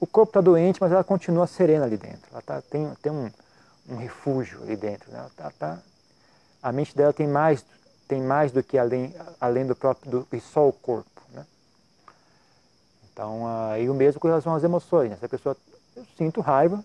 o 0.00 0.06
corpo 0.06 0.30
está 0.30 0.40
doente, 0.40 0.80
mas 0.80 0.90
ela 0.90 1.04
continua 1.04 1.46
serena 1.46 1.84
ali 1.84 1.96
dentro. 1.96 2.22
Ela 2.32 2.42
tá, 2.42 2.60
tem, 2.62 2.92
tem 3.00 3.12
um, 3.12 3.30
um 3.88 3.96
refúgio 3.96 4.60
ali 4.62 4.76
dentro. 4.76 5.12
Né? 5.12 5.24
Tá, 5.36 5.52
tá, 5.56 5.78
a 6.60 6.72
mente 6.72 6.96
dela 6.96 7.12
tem 7.12 7.28
mais, 7.28 7.64
tem 8.08 8.20
mais 8.20 8.50
do 8.50 8.62
que 8.62 8.76
além, 8.76 9.14
além 9.40 9.64
do 9.66 9.76
próprio 9.76 10.10
do 10.10 10.40
só 10.40 10.66
o 10.68 10.72
corpo. 10.72 11.22
Né? 11.32 11.46
Então, 13.12 13.44
uh, 13.44 13.78
e 13.78 13.88
o 13.88 13.94
mesmo 13.94 14.20
com 14.20 14.26
relação 14.26 14.54
às 14.54 14.64
emoções. 14.64 15.10
Né? 15.10 15.18
A 15.22 15.28
pessoa, 15.28 15.56
eu 15.94 16.04
sinto 16.16 16.40
raiva, 16.40 16.82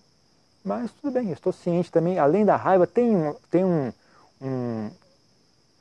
mas 0.63 0.91
tudo 0.91 1.11
bem, 1.11 1.27
eu 1.29 1.33
estou 1.33 1.51
ciente 1.51 1.91
também. 1.91 2.19
Além 2.19 2.45
da 2.45 2.55
raiva, 2.55 2.85
tem, 2.85 3.33
tem 3.49 3.65
um, 3.65 3.91
um 4.39 4.91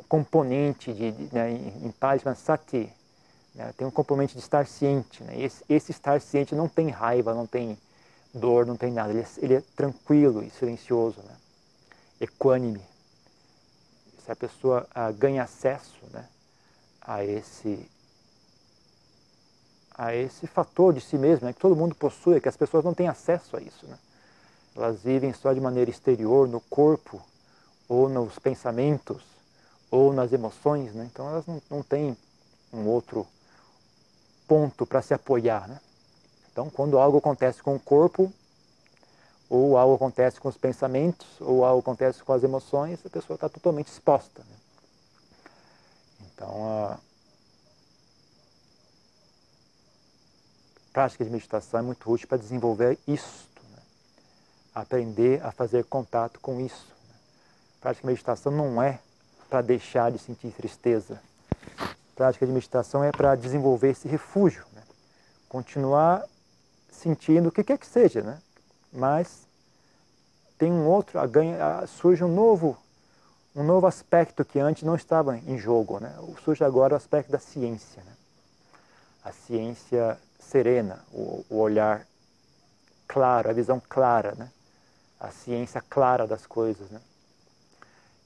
componente 0.09 0.95
de, 0.95 1.13
de 1.13 1.35
né, 1.35 1.51
em 1.51 1.91
Pali 1.91 2.21
chama 2.21 2.35
sati, 2.35 2.91
né? 3.55 3.73
Tem 3.77 3.87
um 3.87 3.90
componente 3.90 4.35
de 4.35 4.40
estar 4.40 4.67
ciente. 4.67 5.23
Né? 5.23 5.40
Esse, 5.40 5.64
esse, 5.69 5.90
estar 5.93 6.21
ciente 6.21 6.55
não 6.55 6.69
tem 6.69 6.88
raiva, 6.90 7.33
não 7.33 7.47
tem 7.47 7.79
dor, 8.33 8.67
não 8.67 8.77
tem 8.77 8.93
nada. 8.93 9.11
Ele 9.11 9.21
é, 9.21 9.27
ele 9.38 9.55
é 9.55 9.62
tranquilo 9.77 10.43
e 10.43 10.51
silencioso, 10.51 11.21
né? 11.23 11.37
equânime. 12.21 12.83
Se 14.25 14.33
a 14.33 14.37
pessoa 14.37 14.87
ah, 14.95 15.12
ganha 15.12 15.43
acesso 15.43 16.01
né, 16.11 16.27
a 17.01 17.25
esse 17.25 17.88
a 19.97 20.12
esse 20.12 20.49
fator 20.49 20.93
de 20.93 21.01
si 21.01 21.17
mesmo, 21.17 21.47
né, 21.47 21.53
que 21.53 21.61
todo 21.61 21.77
mundo 21.77 21.95
possui, 21.95 22.40
que 22.40 22.49
as 22.49 22.57
pessoas 22.57 22.85
não 22.85 22.93
têm 22.93 23.07
acesso 23.07 23.57
a 23.57 23.61
isso. 23.61 23.87
Né? 23.87 23.97
Elas 24.75 25.01
vivem 25.03 25.33
só 25.33 25.53
de 25.53 25.61
maneira 25.61 25.88
exterior, 25.88 26.49
no 26.49 26.61
corpo, 26.61 27.23
ou 27.88 28.09
nos 28.09 28.37
pensamentos, 28.40 29.23
ou 29.93 30.12
nas 30.12 30.33
emoções, 30.33 30.93
né? 30.95 31.09
então 31.09 31.29
elas 31.29 31.47
não, 31.47 31.62
não 31.71 31.81
têm 31.81 32.17
um 32.73 32.88
outro 32.88 33.25
ponto 34.47 34.87
para 34.87 35.03
se 35.03 35.15
apoiar. 35.15 35.69
Né? 35.69 35.81
Então, 36.53 36.71
quando 36.71 36.99
algo 36.99 37.19
acontece 37.19 37.63
com 37.63 37.75
o 37.75 37.81
corpo, 37.81 38.33
ou 39.49 39.77
algo 39.77 39.95
acontece 39.95 40.41
com 40.41 40.49
os 40.49 40.57
pensamentos, 40.57 41.27
ou 41.41 41.65
algo 41.65 41.81
acontece 41.81 42.23
com 42.23 42.33
as 42.33 42.43
emoções, 42.43 43.05
a 43.05 43.11
pessoa 43.11 43.35
está 43.35 43.49
totalmente 43.49 43.89
exposta. 43.89 44.43
Né? 44.43 44.57
Então, 46.35 46.67
a 46.67 46.99
prática 50.93 51.25
de 51.25 51.31
meditação 51.31 51.81
é 51.81 51.83
muito 51.83 52.11
útil 52.11 52.29
para 52.29 52.39
desenvolver 52.39 52.99
isto, 53.07 53.61
né? 53.71 53.83
aprender 54.75 55.45
a 55.45 55.53
fazer 55.53 55.85
contato 55.85 56.41
com 56.41 56.61
isso. 56.61 56.87
Né? 57.09 57.15
A 57.79 57.83
prática 57.83 58.03
de 58.03 58.13
meditação 58.13 58.53
não 58.53 58.83
é 58.83 59.01
para 59.49 59.61
deixar 59.61 60.11
de 60.11 60.19
sentir 60.19 60.51
tristeza, 60.53 61.21
prática 62.14 62.46
de 62.46 62.53
meditação 62.53 63.03
é 63.03 63.11
para 63.11 63.35
desenvolver 63.35 63.90
esse 63.90 64.09
refúgio, 64.09 64.64
né? 64.72 64.83
continuar 65.48 66.24
sentindo 66.90 67.48
o 67.48 67.53
que 67.53 67.64
quer 67.64 67.79
que 67.79 67.87
seja, 67.87 68.22
né? 68.22 68.38
mas 68.92 69.46
tem 70.57 70.72
um 70.72 70.87
outro, 70.87 71.18
surge 71.87 72.22
um 72.24 72.33
novo, 72.33 72.77
um 73.55 73.62
novo 73.62 73.87
aspecto 73.87 74.44
que 74.44 74.59
antes 74.59 74.83
não 74.83 74.94
estava 74.94 75.37
em 75.37 75.59
jogo. 75.59 75.98
Né? 75.98 76.14
Surge 76.44 76.64
agora 76.64 76.94
o 76.94 76.96
aspecto 76.96 77.31
da 77.31 77.38
ciência. 77.38 78.03
Né? 78.03 78.12
A 79.24 79.33
ciência 79.33 80.18
serena, 80.38 81.05
o, 81.12 81.44
o 81.50 81.59
olhar 81.59 82.07
claro, 83.07 83.50
a 83.50 83.53
visão 83.53 83.83
clara, 83.88 84.35
né? 84.37 84.50
a 85.18 85.31
ciência 85.31 85.83
clara 85.83 86.27
das 86.27 86.46
coisas. 86.46 86.88
Né? 86.90 87.00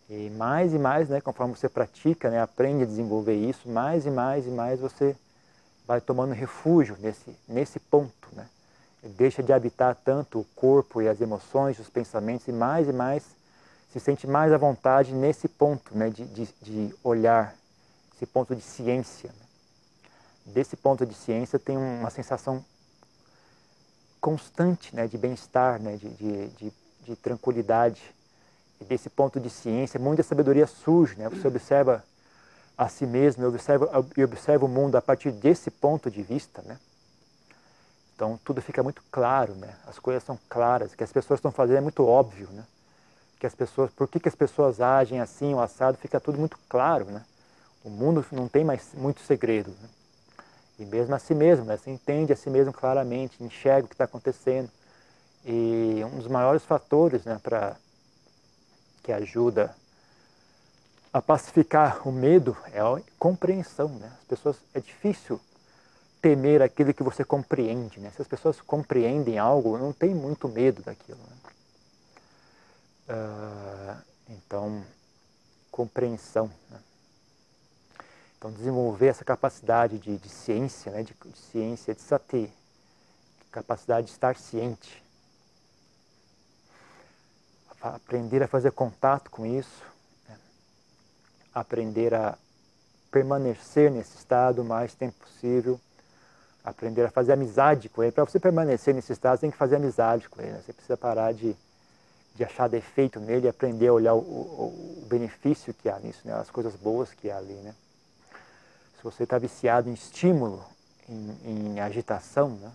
E 0.09 0.31
mais 0.31 0.73
e 0.73 0.79
mais, 0.79 1.09
né, 1.09 1.21
conforme 1.21 1.55
você 1.55 1.69
pratica, 1.69 2.31
né, 2.31 2.41
aprende 2.41 2.83
a 2.83 2.87
desenvolver 2.87 3.35
isso, 3.35 3.69
mais 3.69 4.07
e 4.07 4.11
mais 4.11 4.47
e 4.47 4.51
mais 4.51 4.81
você 4.81 5.15
vai 5.87 6.01
tomando 6.01 6.33
refúgio 6.33 6.97
nesse, 6.99 7.37
nesse 7.47 7.79
ponto. 7.79 8.29
Né? 8.33 8.47
Deixa 9.03 9.43
de 9.43 9.53
habitar 9.53 9.95
tanto 9.95 10.41
o 10.41 10.45
corpo 10.57 11.03
e 11.03 11.09
as 11.09 11.21
emoções, 11.21 11.79
os 11.79 11.91
pensamentos, 11.91 12.49
e 12.49 12.53
mais 12.53 12.89
e 12.89 12.93
mais 12.93 13.23
se 13.93 14.01
sente 14.01 14.27
mais 14.27 14.53
à 14.53 14.59
vontade 14.59 15.15
nesse 15.15 15.49
ponto 15.49 15.97
né, 15.97 16.11
de, 16.11 16.25
de, 16.27 16.49
de 16.61 16.95
olhar, 17.03 17.55
esse 18.15 18.27
ponto 18.27 18.55
de 18.55 18.63
ciência. 18.63 19.31
Né? 19.31 20.53
Desse 20.53 20.77
ponto 20.77 21.05
de 21.05 21.15
ciência 21.15 21.59
tem 21.59 21.77
uma 21.77 22.11
sensação 22.11 22.65
constante 24.21 24.95
né, 24.95 25.07
de 25.07 25.19
bem-estar, 25.19 25.81
né, 25.81 25.97
de, 25.97 26.09
de, 26.11 26.49
de, 26.49 26.73
de 27.05 27.17
tranquilidade 27.17 28.03
desse 28.85 29.11
ponto 29.11 29.41
de 29.41 29.51
ciência, 29.51 29.99
muita 29.99 30.23
sabedoria 30.23 30.67
surge, 30.67 31.17
né? 31.17 31.29
Você 31.29 31.49
observa 31.49 32.05
a 32.77 32.89
si 32.89 33.07
mesmo, 33.07 33.43
e 34.17 34.25
observa 34.25 34.65
o 34.65 34.69
mundo 34.69 34.97
a 34.97 35.03
partir 35.03 35.33
desse 35.33 35.71
ponto 35.71 36.11
de 36.11 36.23
vista, 36.23 36.63
né? 36.63 36.79
Então 38.15 38.39
tudo 38.45 38.63
fica 38.63 38.83
muito 38.83 39.03
claro, 39.11 39.55
né? 39.55 39.75
As 39.87 39.99
coisas 39.99 40.23
são 40.23 40.39
claras, 40.49 40.93
o 40.93 40.97
que 40.97 41.05
as 41.05 41.13
pessoas 41.13 41.39
estão 41.39 41.51
fazendo 41.51 41.79
é 41.79 41.81
muito 41.81 42.07
óbvio, 42.07 42.49
né? 42.53 42.65
Que 43.39 43.47
as 43.47 43.55
pessoas, 43.55 43.91
por 43.91 44.09
que, 44.09 44.21
que 44.21 44.29
as 44.29 44.35
pessoas 44.35 44.81
agem 44.81 45.21
assim, 45.21 45.55
o 45.55 45.61
assado, 45.61 45.99
fica 45.99 46.21
tudo 46.21 46.39
muito 46.39 46.59
claro, 46.69 47.05
né? 47.07 47.25
O 47.85 47.91
mundo 47.91 48.25
não 48.33 48.49
tem 48.49 48.65
mais 48.65 48.89
muito 48.95 49.21
segredo, 49.21 49.71
né? 49.71 49.89
E 50.79 50.85
mesmo 50.85 51.15
a 51.15 51.19
si 51.19 51.35
mesmo, 51.35 51.65
né? 51.65 51.77
Você 51.77 51.91
entende 51.91 52.33
a 52.33 52.37
si 52.37 52.49
mesmo 52.49 52.73
claramente, 52.73 53.43
enxerga 53.43 53.87
o 53.87 53.89
que 53.89 53.95
está 53.95 54.05
acontecendo. 54.05 54.71
E 55.45 56.03
um 56.05 56.19
dos 56.19 56.29
maiores 56.29 56.65
fatores, 56.65 57.25
né, 57.25 57.41
para 57.43 57.77
que 59.09 59.13
ajuda 59.15 59.75
a 61.11 61.23
pacificar 61.23 62.07
o 62.07 62.13
medo 62.13 62.55
é 62.75 62.79
a 62.79 63.01
compreensão. 63.19 63.89
Né? 63.89 64.13
As 64.21 64.27
pessoas 64.27 64.57
é 64.75 64.81
difícil 64.81 65.41
temer 66.21 66.61
aquilo 66.61 66.93
que 66.93 67.03
você 67.03 67.25
compreende. 67.25 68.01
Né? 68.01 68.13
Se 68.15 68.21
as 68.21 68.29
pessoas 68.29 68.61
compreendem 68.61 69.39
algo, 69.39 69.79
não 69.79 69.95
tem 69.95 70.15
muito 70.15 70.47
medo 70.47 70.83
daquilo. 70.83 71.19
Né? 71.19 71.37
Uh, 73.09 74.03
então, 74.29 74.85
compreensão. 75.71 76.51
Né? 76.71 76.79
Então, 78.37 78.53
desenvolver 78.53 79.07
essa 79.07 79.25
capacidade 79.25 79.99
de, 79.99 80.19
de 80.19 80.29
ciência, 80.29 80.93
né? 80.93 81.03
de, 81.03 81.15
de 81.15 81.39
ciência, 81.51 81.95
de 81.95 82.03
sati, 82.03 82.53
capacidade 83.51 84.09
de 84.09 84.13
estar 84.13 84.37
ciente 84.37 85.03
aprender 87.81 88.43
a 88.43 88.49
fazer 88.49 88.73
contato 88.73 89.31
com 89.31 89.47
isso, 89.47 89.85
né? 90.29 90.37
aprender 91.55 92.15
a 92.15 92.37
permanecer 93.11 93.91
nesse 93.91 94.17
estado 94.17 94.63
o 94.63 94.65
mais 94.65 94.95
tempo 94.95 95.15
possível, 95.19 95.81
aprender 96.65 97.05
a 97.05 97.11
fazer 97.11 97.33
amizade 97.33 97.89
com 97.89 98.03
ele. 98.03 98.13
Para 98.13 98.25
você 98.25 98.39
permanecer 98.39 98.95
nesse 98.95 99.13
estado, 99.13 99.39
você 99.39 99.41
tem 99.43 99.51
que 99.51 99.57
fazer 99.57 99.77
amizade 99.77 100.29
com 100.29 100.41
ele. 100.41 100.53
Né? 100.53 100.63
Você 100.65 100.73
precisa 100.73 100.97
parar 100.97 101.33
de, 101.33 101.57
de 102.35 102.45
achar 102.45 102.69
defeito 102.69 103.19
nele 103.21 103.47
e 103.47 103.49
aprender 103.49 103.89
a 103.89 103.93
olhar 103.93 104.15
o, 104.15 104.19
o, 104.19 105.03
o 105.03 105.07
benefício 105.07 105.73
que 105.73 105.89
há 105.89 105.99
nisso, 105.99 106.21
né? 106.25 106.35
as 106.35 106.51
coisas 106.51 106.75
boas 106.75 107.13
que 107.13 107.31
há 107.31 107.39
ali. 107.39 107.55
Né? 107.55 107.75
Se 108.97 109.05
você 109.05 109.23
está 109.23 109.39
viciado 109.39 109.89
em 109.89 109.95
estímulo, 109.95 110.65
em, 111.09 111.39
em 111.45 111.81
agitação, 111.81 112.51
né? 112.51 112.71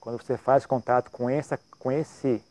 quando 0.00 0.22
você 0.22 0.36
faz 0.36 0.64
contato 0.64 1.10
com, 1.10 1.28
essa, 1.28 1.58
com 1.78 1.90
esse 1.92 2.42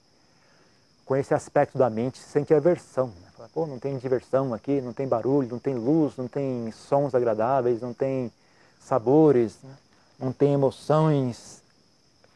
com 1.05 1.15
esse 1.15 1.33
aspecto 1.33 1.77
da 1.77 1.89
mente, 1.89 2.17
sente 2.17 2.53
aversão. 2.53 3.07
Né? 3.07 3.27
Fala, 3.37 3.49
Pô, 3.53 3.67
não 3.67 3.77
tem 3.77 3.97
diversão 3.97 4.53
aqui, 4.53 4.81
não 4.81 4.91
tem 4.91 5.07
barulho, 5.07 5.47
não 5.49 5.59
tem 5.59 5.75
luz, 5.75 6.17
não 6.17 6.27
tem 6.27 6.71
sons 6.71 7.13
agradáveis, 7.13 7.81
não 7.81 7.93
tem 7.93 8.31
sabores, 8.79 9.59
né? 9.63 9.75
não 10.19 10.31
tem 10.31 10.53
emoções 10.53 11.61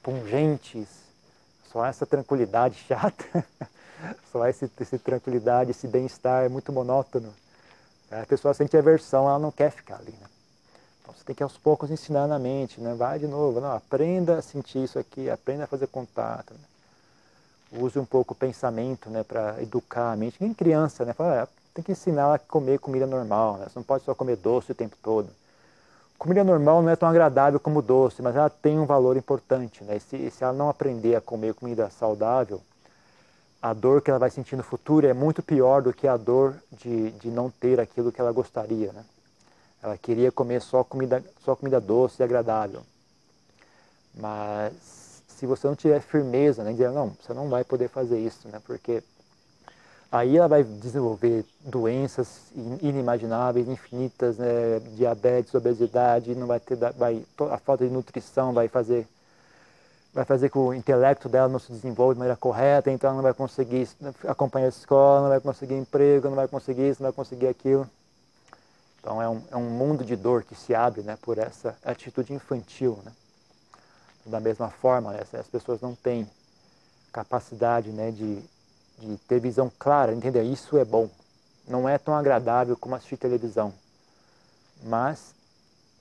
pungentes, 0.04 0.88
só 1.72 1.86
essa 1.86 2.06
tranquilidade 2.06 2.76
chata, 2.88 3.46
só 4.32 4.46
essa, 4.46 4.70
essa 4.80 5.00
tranquilidade, 5.00 5.72
esse 5.72 5.88
bem-estar 5.88 6.46
é 6.46 6.50
muito 6.50 6.72
monótono. 6.72 7.34
A 8.12 8.26
pessoa 8.26 8.54
sente 8.54 8.76
aversão, 8.78 9.28
ela 9.28 9.40
não 9.40 9.52
quer 9.52 9.72
ficar 9.72 9.98
ali. 9.98 10.12
Né? 10.12 10.28
Então 11.02 11.14
você 11.14 11.24
tem 11.24 11.36
que 11.36 11.44
aos 11.44 11.58
poucos 11.58 11.92
ensinar 11.92 12.28
na 12.28 12.38
mente, 12.40 12.80
né? 12.80 12.94
vai 12.96 13.20
de 13.20 13.28
novo, 13.28 13.60
não, 13.60 13.72
aprenda 13.72 14.38
a 14.38 14.42
sentir 14.42 14.84
isso 14.84 14.98
aqui, 15.00 15.30
aprenda 15.30 15.64
a 15.64 15.68
fazer 15.68 15.88
contato. 15.88 16.54
Né? 16.54 16.60
Use 17.72 17.98
um 18.00 18.06
pouco 18.06 18.34
o 18.34 18.38
pensamento 18.38 19.10
né, 19.10 19.24
para 19.24 19.62
educar 19.62 20.12
a 20.12 20.16
mente. 20.16 20.38
Nem 20.40 20.54
criança, 20.54 21.06
né? 21.06 21.14
Fala, 21.14 21.44
ah, 21.44 21.48
tem 21.74 21.84
que 21.84 21.92
ensinar 21.92 22.34
a 22.34 22.40
comer 22.40 22.80
comida 22.80 23.06
normal, 23.06 23.58
né? 23.58 23.66
Você 23.66 23.78
não 23.78 23.84
pode 23.84 24.04
só 24.04 24.16
comer 24.16 24.36
doce 24.36 24.72
o 24.72 24.76
tempo 24.76 24.96
todo. 25.02 25.30
Comida 26.18 26.44
normal 26.44 26.82
não 26.82 26.90
é 26.90 26.96
tão 26.98 27.08
agradável 27.08 27.60
como 27.60 27.82
doce, 27.82 28.22
mas 28.22 28.36
ela 28.36 28.50
tem 28.50 28.78
um 28.78 28.86
valor 28.86 29.16
importante. 29.16 29.84
Né? 29.86 29.96
E 29.96 30.00
se, 30.02 30.32
se 30.32 30.44
ela 30.44 30.52
não 30.52 30.70
aprender 30.70 31.16
a 31.16 31.22
comer 31.22 31.54
comida 31.54 31.90
saudável, 31.90 32.62
a 33.62 33.74
dor 33.74 34.02
que 34.02 34.10
ela 34.10 34.20
vai 34.20 34.30
sentir 34.30 34.58
no 34.58 34.64
futuro 34.64 35.08
é 35.08 35.14
muito 35.14 35.42
pior 35.42 35.82
do 35.82 35.94
que 35.94 36.08
a 36.08 36.18
dor 36.18 36.56
de, 36.72 37.12
de 37.12 37.30
não 37.30 37.50
ter 37.50 37.80
aquilo 37.80 38.12
que 38.12 38.20
ela 38.20 38.34
gostaria. 38.34 38.92
Né? 38.92 39.04
Ela 39.82 39.98
queria 39.98 40.30
comer 40.30 40.62
só 40.62 40.84
comida, 40.84 41.24
só 41.44 41.56
comida 41.56 41.80
doce 41.80 42.22
e 42.22 42.24
agradável. 42.24 42.82
Mas 44.14 44.74
se 45.40 45.46
você 45.46 45.68
não 45.68 45.76
tiver 45.76 46.02
firmeza, 46.02 46.64
né, 46.64 46.72
dizer, 46.72 46.92
não, 46.92 47.14
você 47.22 47.34
não 47.34 47.48
vai 47.48 47.64
poder 47.64 47.88
fazer 47.88 48.20
isso, 48.20 48.48
né, 48.50 48.62
porque 48.66 49.02
aí 50.12 50.36
ela 50.36 50.50
vai 50.50 50.64
desenvolver 50.64 51.46
doenças 51.62 52.52
inimagináveis, 52.82 53.70
infinitas, 53.70 54.38
né, 54.38 54.82
diabetes, 54.98 55.56
obesidade, 55.56 56.36
não 56.36 56.46
vai 56.46 56.60
ter, 56.60 56.76
vai, 56.76 57.24
a 57.52 57.58
falta 57.58 57.88
de 57.88 57.92
nutrição 57.92 58.54
vai 58.54 58.68
fazer 58.68 59.08
vai 60.12 60.26
fazer 60.26 60.50
que 60.50 60.58
o 60.58 60.74
intelecto 60.74 61.30
dela 61.30 61.48
não 61.48 61.60
se 61.60 61.72
desenvolva 61.72 62.16
de 62.16 62.20
maneira 62.20 62.36
correta, 62.36 62.90
então 62.90 63.10
ela 63.10 63.18
não 63.18 63.24
vai 63.24 63.34
conseguir 63.34 63.88
acompanhar 64.28 64.66
a 64.66 64.70
escola, 64.70 65.22
não 65.22 65.30
vai 65.30 65.40
conseguir 65.40 65.76
emprego, 65.76 66.28
não 66.28 66.36
vai 66.36 66.48
conseguir 66.48 66.90
isso, 66.90 67.04
não 67.04 67.12
vai 67.12 67.16
conseguir 67.16 67.48
aquilo. 67.48 67.88
Então 69.00 69.22
é 69.22 69.30
um, 69.30 69.42
é 69.52 69.56
um 69.56 69.70
mundo 69.70 70.04
de 70.04 70.16
dor 70.16 70.44
que 70.44 70.56
se 70.56 70.74
abre 70.74 71.04
né, 71.04 71.16
por 71.22 71.38
essa 71.38 71.78
atitude 71.86 72.34
infantil. 72.34 72.98
Né? 73.06 73.12
Da 74.26 74.40
mesma 74.40 74.70
forma, 74.70 75.12
né, 75.12 75.22
as 75.34 75.48
pessoas 75.48 75.82
não 75.82 75.96
têm 75.96 76.30
capacidade 77.12 77.90
né, 77.90 78.12
de, 78.12 78.42
de 79.00 79.18
ter 79.28 79.40
visão 79.40 79.72
clara, 79.80 80.14
entender 80.14 80.44
isso 80.44 80.78
é 80.78 80.86
bom. 80.86 81.10
Não 81.68 81.88
é 81.88 81.98
tão 81.98 82.16
agradável 82.16 82.76
como 82.76 82.96
assistir 82.96 83.18
televisão. 83.18 83.74
Mas, 84.84 85.34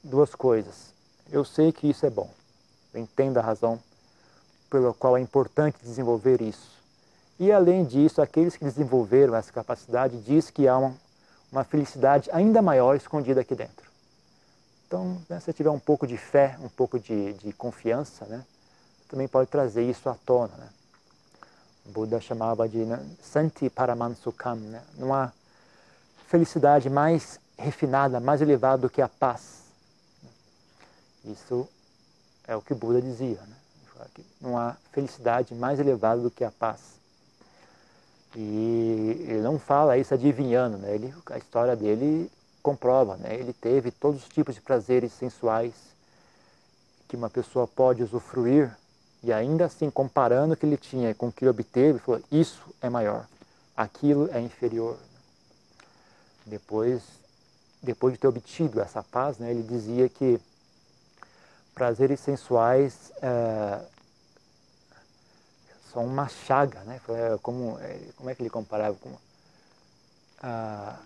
duas 0.02 0.35
coisas. 0.35 0.92
Eu 1.31 1.44
sei 1.44 1.72
que 1.72 1.88
isso 1.88 2.07
é 2.07 2.11
bom. 2.11 2.31
Eu 2.94 3.00
entendo 3.00 3.38
a 3.38 3.42
razão 3.42 3.78
pela 4.70 4.92
qual 4.94 5.16
é 5.16 5.20
importante 5.20 5.78
desenvolver 5.83 6.40
isso. 6.40 6.78
E, 7.38 7.52
além 7.52 7.85
disso, 7.85 8.20
aqueles 8.20 8.57
que 8.57 8.64
desenvolveram 8.64 9.35
essa 9.35 9.52
capacidade 9.52 10.18
diz 10.18 10.50
que 10.50 10.66
há 10.66 10.76
uma, 10.76 10.94
uma 11.52 11.64
felicidade 11.64 12.28
ainda 12.33 12.61
maior 12.61 12.96
escondida 12.96 13.40
aqui 13.40 13.54
dentro. 13.54 13.88
Então, 14.88 15.20
né, 15.29 15.38
se 15.38 15.53
tiver 15.53 15.68
um 15.68 15.79
pouco 15.79 16.07
de 16.07 16.16
fé, 16.16 16.57
um 16.62 16.68
pouco 16.70 16.98
de, 16.98 17.35
de 17.35 17.53
confiança, 17.53 18.24
né, 18.24 18.42
também 19.07 19.29
pode 19.29 19.51
trazer 19.51 19.83
isso 19.83 20.09
à 20.09 20.14
tona. 20.14 20.55
Né? 20.57 20.68
O 21.85 21.90
Buda 21.90 22.18
chamava 22.22 22.66
de 22.66 22.79
né, 22.79 22.98
Santi 23.22 23.68
Paramansukam, 23.68 24.57
né? 24.57 24.83
uma 24.96 25.31
felicidade 26.27 26.88
mais 26.88 27.38
refinada, 27.59 28.18
mais 28.18 28.40
elevada 28.40 28.79
do 28.79 28.88
que 28.88 29.03
a 29.03 29.09
paz. 29.09 29.59
Isso 31.22 31.68
é 32.46 32.57
o 32.57 32.62
que 32.62 32.72
o 32.72 32.77
Buda 32.77 33.03
dizia. 33.03 33.42
Né? 33.42 33.57
Não 34.40 34.57
há 34.57 34.74
felicidade 34.90 35.55
mais 35.55 35.79
elevada 35.79 36.22
do 36.22 36.31
que 36.31 36.44
a 36.44 36.51
paz. 36.51 36.81
E 38.35 39.27
ele 39.29 39.42
não 39.42 39.59
fala 39.59 39.98
isso 39.98 40.14
adivinhando, 40.14 40.79
né? 40.79 40.94
ele, 40.94 41.14
a 41.31 41.37
história 41.37 41.77
dele 41.77 42.31
comprova, 42.62 43.16
né? 43.16 43.35
ele 43.35 43.53
teve 43.53 43.90
todos 43.90 44.23
os 44.23 44.29
tipos 44.29 44.55
de 44.55 44.61
prazeres 44.61 45.12
sensuais 45.12 45.73
que 47.09 47.16
uma 47.16 47.31
pessoa 47.31 47.66
pode 47.66 48.03
usufruir 48.03 48.77
e 49.23 49.33
ainda 49.33 49.64
assim 49.64 49.90
comparando 49.90 50.55
o 50.55 50.57
que 50.57 50.66
ele 50.66 50.77
tinha 50.77 51.14
com 51.14 51.29
o 51.29 51.33
que 51.33 51.44
ele 51.44 51.51
obteve, 51.51 51.99
falou, 51.99 52.23
isso 52.31 52.62
é 52.81 52.88
maior, 52.88 53.27
aquilo 53.77 54.29
é 54.33 54.40
inferior. 54.40 54.97
Depois, 56.47 57.03
depois 57.83 58.14
de 58.14 58.21
ter 58.21 58.29
obtido 58.29 58.81
essa 58.81 59.03
paz, 59.03 59.38
né, 59.38 59.51
ele 59.51 59.62
dizia 59.62 60.09
que 60.09 60.40
prazeres 61.75 62.21
sensuais 62.21 63.12
é, 63.23 63.81
são 65.92 66.05
uma 66.05 66.29
chaga, 66.29 66.81
né? 66.81 67.01
Como, 67.42 67.79
é, 67.81 67.99
como 68.16 68.31
é 68.31 68.35
que 68.35 68.42
ele 68.42 68.51
comparava 68.51 68.97
com 68.97 69.11
ah, 70.42 70.99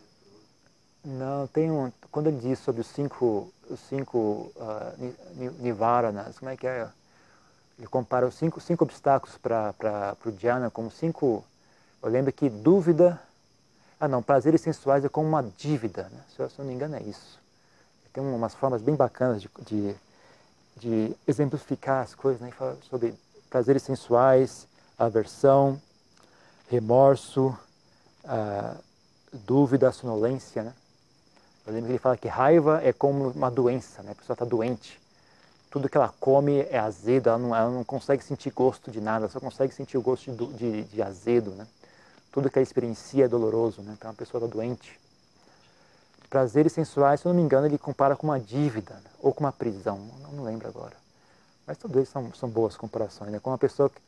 não, 1.04 1.46
tem 1.48 1.70
um. 1.70 1.92
Quando 2.10 2.28
ele 2.28 2.38
diz 2.38 2.58
sobre 2.60 2.80
os 2.80 2.86
cinco, 2.86 3.52
os 3.68 3.80
cinco 3.80 4.52
uh, 4.56 5.14
nivaranas, 5.58 6.38
como 6.38 6.50
é 6.50 6.56
que 6.56 6.66
é? 6.66 6.88
Ele 7.78 7.88
compara 7.88 8.26
os 8.26 8.34
cinco, 8.34 8.60
cinco 8.60 8.84
obstáculos 8.84 9.36
para 9.38 10.16
o 10.24 10.30
dhyana 10.30 10.70
como 10.70 10.90
cinco. 10.90 11.44
Eu 12.02 12.08
lembro 12.08 12.32
que 12.32 12.48
dúvida. 12.48 13.20
Ah, 13.98 14.08
não, 14.08 14.22
prazeres 14.22 14.60
sensuais 14.60 15.04
é 15.04 15.08
como 15.08 15.28
uma 15.28 15.42
dívida, 15.42 16.08
né? 16.10 16.20
se, 16.34 16.40
eu, 16.40 16.50
se 16.50 16.58
eu 16.58 16.64
não 16.64 16.70
me 16.70 16.74
engano 16.74 16.96
é 16.96 17.02
isso. 17.02 17.38
Tem 18.12 18.22
umas 18.22 18.54
formas 18.54 18.82
bem 18.82 18.96
bacanas 18.96 19.40
de, 19.40 19.48
de, 19.64 19.94
de 20.76 21.16
exemplificar 21.26 22.02
as 22.02 22.14
coisas, 22.14 22.40
né? 22.40 22.50
Fala 22.50 22.76
sobre 22.88 23.14
prazeres 23.48 23.82
sensuais, 23.82 24.66
aversão, 24.98 25.80
remorso, 26.68 27.56
uh, 28.24 28.76
dúvida, 29.32 29.90
sonolência, 29.92 30.62
né? 30.62 30.74
Eu 31.66 31.72
lembro 31.72 31.86
que 31.86 31.92
ele 31.92 31.98
fala 31.98 32.16
que 32.16 32.28
raiva 32.28 32.80
é 32.82 32.92
como 32.92 33.28
uma 33.28 33.50
doença, 33.50 34.02
né? 34.02 34.12
A 34.12 34.14
pessoa 34.14 34.34
está 34.34 34.44
doente. 34.44 35.00
Tudo 35.70 35.88
que 35.88 35.96
ela 35.96 36.12
come 36.20 36.60
é 36.60 36.78
azedo, 36.78 37.28
ela 37.28 37.38
não, 37.38 37.54
ela 37.54 37.70
não 37.70 37.84
consegue 37.84 38.22
sentir 38.22 38.50
gosto 38.50 38.90
de 38.90 39.00
nada, 39.00 39.28
só 39.28 39.40
consegue 39.40 39.72
sentir 39.72 39.96
o 39.96 40.02
gosto 40.02 40.30
de, 40.32 40.46
de, 40.54 40.82
de 40.84 41.02
azedo, 41.02 41.52
né? 41.52 41.66
Tudo 42.32 42.50
que 42.50 42.58
ela 42.58 42.62
experiencia 42.62 43.24
é 43.24 43.28
doloroso, 43.28 43.80
né? 43.82 43.94
Então 43.96 44.10
a 44.10 44.14
pessoa 44.14 44.44
está 44.44 44.54
doente. 44.54 44.98
Prazeres 46.28 46.72
sensuais, 46.72 47.20
se 47.20 47.26
eu 47.26 47.30
não 47.30 47.36
me 47.36 47.42
engano, 47.42 47.66
ele 47.66 47.78
compara 47.78 48.16
com 48.16 48.26
uma 48.26 48.40
dívida 48.40 48.94
né? 48.94 49.10
ou 49.20 49.32
com 49.32 49.44
uma 49.44 49.52
prisão, 49.52 49.98
não, 50.22 50.32
não 50.32 50.44
lembro 50.44 50.66
agora. 50.66 50.96
Mas 51.66 51.78
todos 51.78 51.96
eles 51.96 52.08
são, 52.08 52.32
são 52.34 52.48
boas 52.48 52.76
comparações, 52.76 53.30
né? 53.30 53.38
Com 53.38 53.50
uma 53.50 53.58
pessoa 53.58 53.88
que 53.88 54.00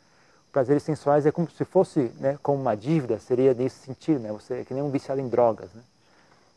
prazeres 0.50 0.82
sensuais 0.82 1.26
é 1.26 1.32
como 1.32 1.50
se 1.50 1.64
fosse, 1.64 2.12
né, 2.20 2.38
como 2.40 2.60
uma 2.60 2.76
dívida, 2.76 3.18
seria 3.18 3.52
nesse 3.52 3.76
sentido, 3.76 4.20
né? 4.20 4.32
Você 4.32 4.54
é 4.60 4.64
que 4.64 4.72
nem 4.72 4.82
um 4.82 4.90
viciado 4.90 5.20
em 5.20 5.28
drogas, 5.28 5.72
né? 5.72 5.82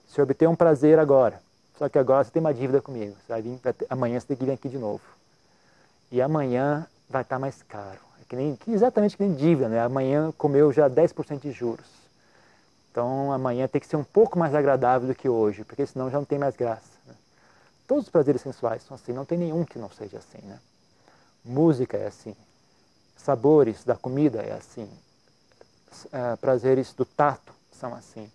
Você 0.08 0.22
obtém 0.22 0.48
um 0.48 0.56
prazer 0.56 0.98
agora, 1.00 1.42
só 1.78 1.88
que 1.90 2.00
agora 2.00 2.24
você 2.24 2.32
tem 2.32 2.40
uma 2.40 2.54
dívida 2.54 2.82
comigo. 2.82 3.16
Você 3.16 3.34
vai 3.34 3.42
vir, 3.42 3.60
amanhã 3.90 4.20
você 4.20 4.28
tem 4.28 4.38
que 4.38 4.46
vir 4.46 4.52
aqui 4.52 4.70
de 4.70 4.78
novo. 4.78 5.02
E 6.12 6.22
amanhã 6.22 6.88
vai 7.10 7.22
estar 7.22 7.38
mais 7.38 7.62
caro. 7.64 8.00
É 8.22 8.26
que 8.28 8.36
nem, 8.36 8.58
exatamente 8.68 9.18
que 9.18 9.24
nem 9.24 9.36
dívida, 9.36 9.70
né? 9.70 9.82
Amanhã 9.82 10.34
comeu 10.38 10.72
já 10.72 10.90
10% 10.90 11.40
de 11.42 11.52
juros. 11.52 11.86
Então 12.98 13.32
amanhã 13.32 13.68
tem 13.68 13.80
que 13.80 13.86
ser 13.86 13.96
um 13.96 14.04
pouco 14.04 14.40
mais 14.40 14.56
agradável 14.56 15.08
do 15.08 15.14
que 15.14 15.30
hoje, 15.30 15.64
porque 15.64 15.86
senão 15.86 16.10
já 16.10 16.18
não 16.18 16.26
tem 16.26 16.40
mais 16.40 16.56
graça. 16.56 16.90
Né? 17.06 17.14
Todos 17.88 18.06
os 18.06 18.10
prazeres 18.10 18.42
sensuais 18.42 18.82
são 18.82 18.96
assim, 18.96 19.14
não 19.14 19.24
tem 19.24 19.38
nenhum 19.38 19.64
que 19.64 19.78
não 19.78 19.88
seja 19.92 20.18
assim. 20.18 20.44
Né? 20.44 20.60
Música 21.46 21.96
é 21.96 22.08
assim, 22.08 22.36
sabores 23.16 23.84
da 23.84 23.96
comida 23.96 24.42
é 24.42 24.54
assim, 24.54 24.90
uh, 26.06 26.36
prazeres 26.42 26.92
do 26.94 27.06
tato 27.06 27.54
são 27.72 27.94
assim. 27.94 28.32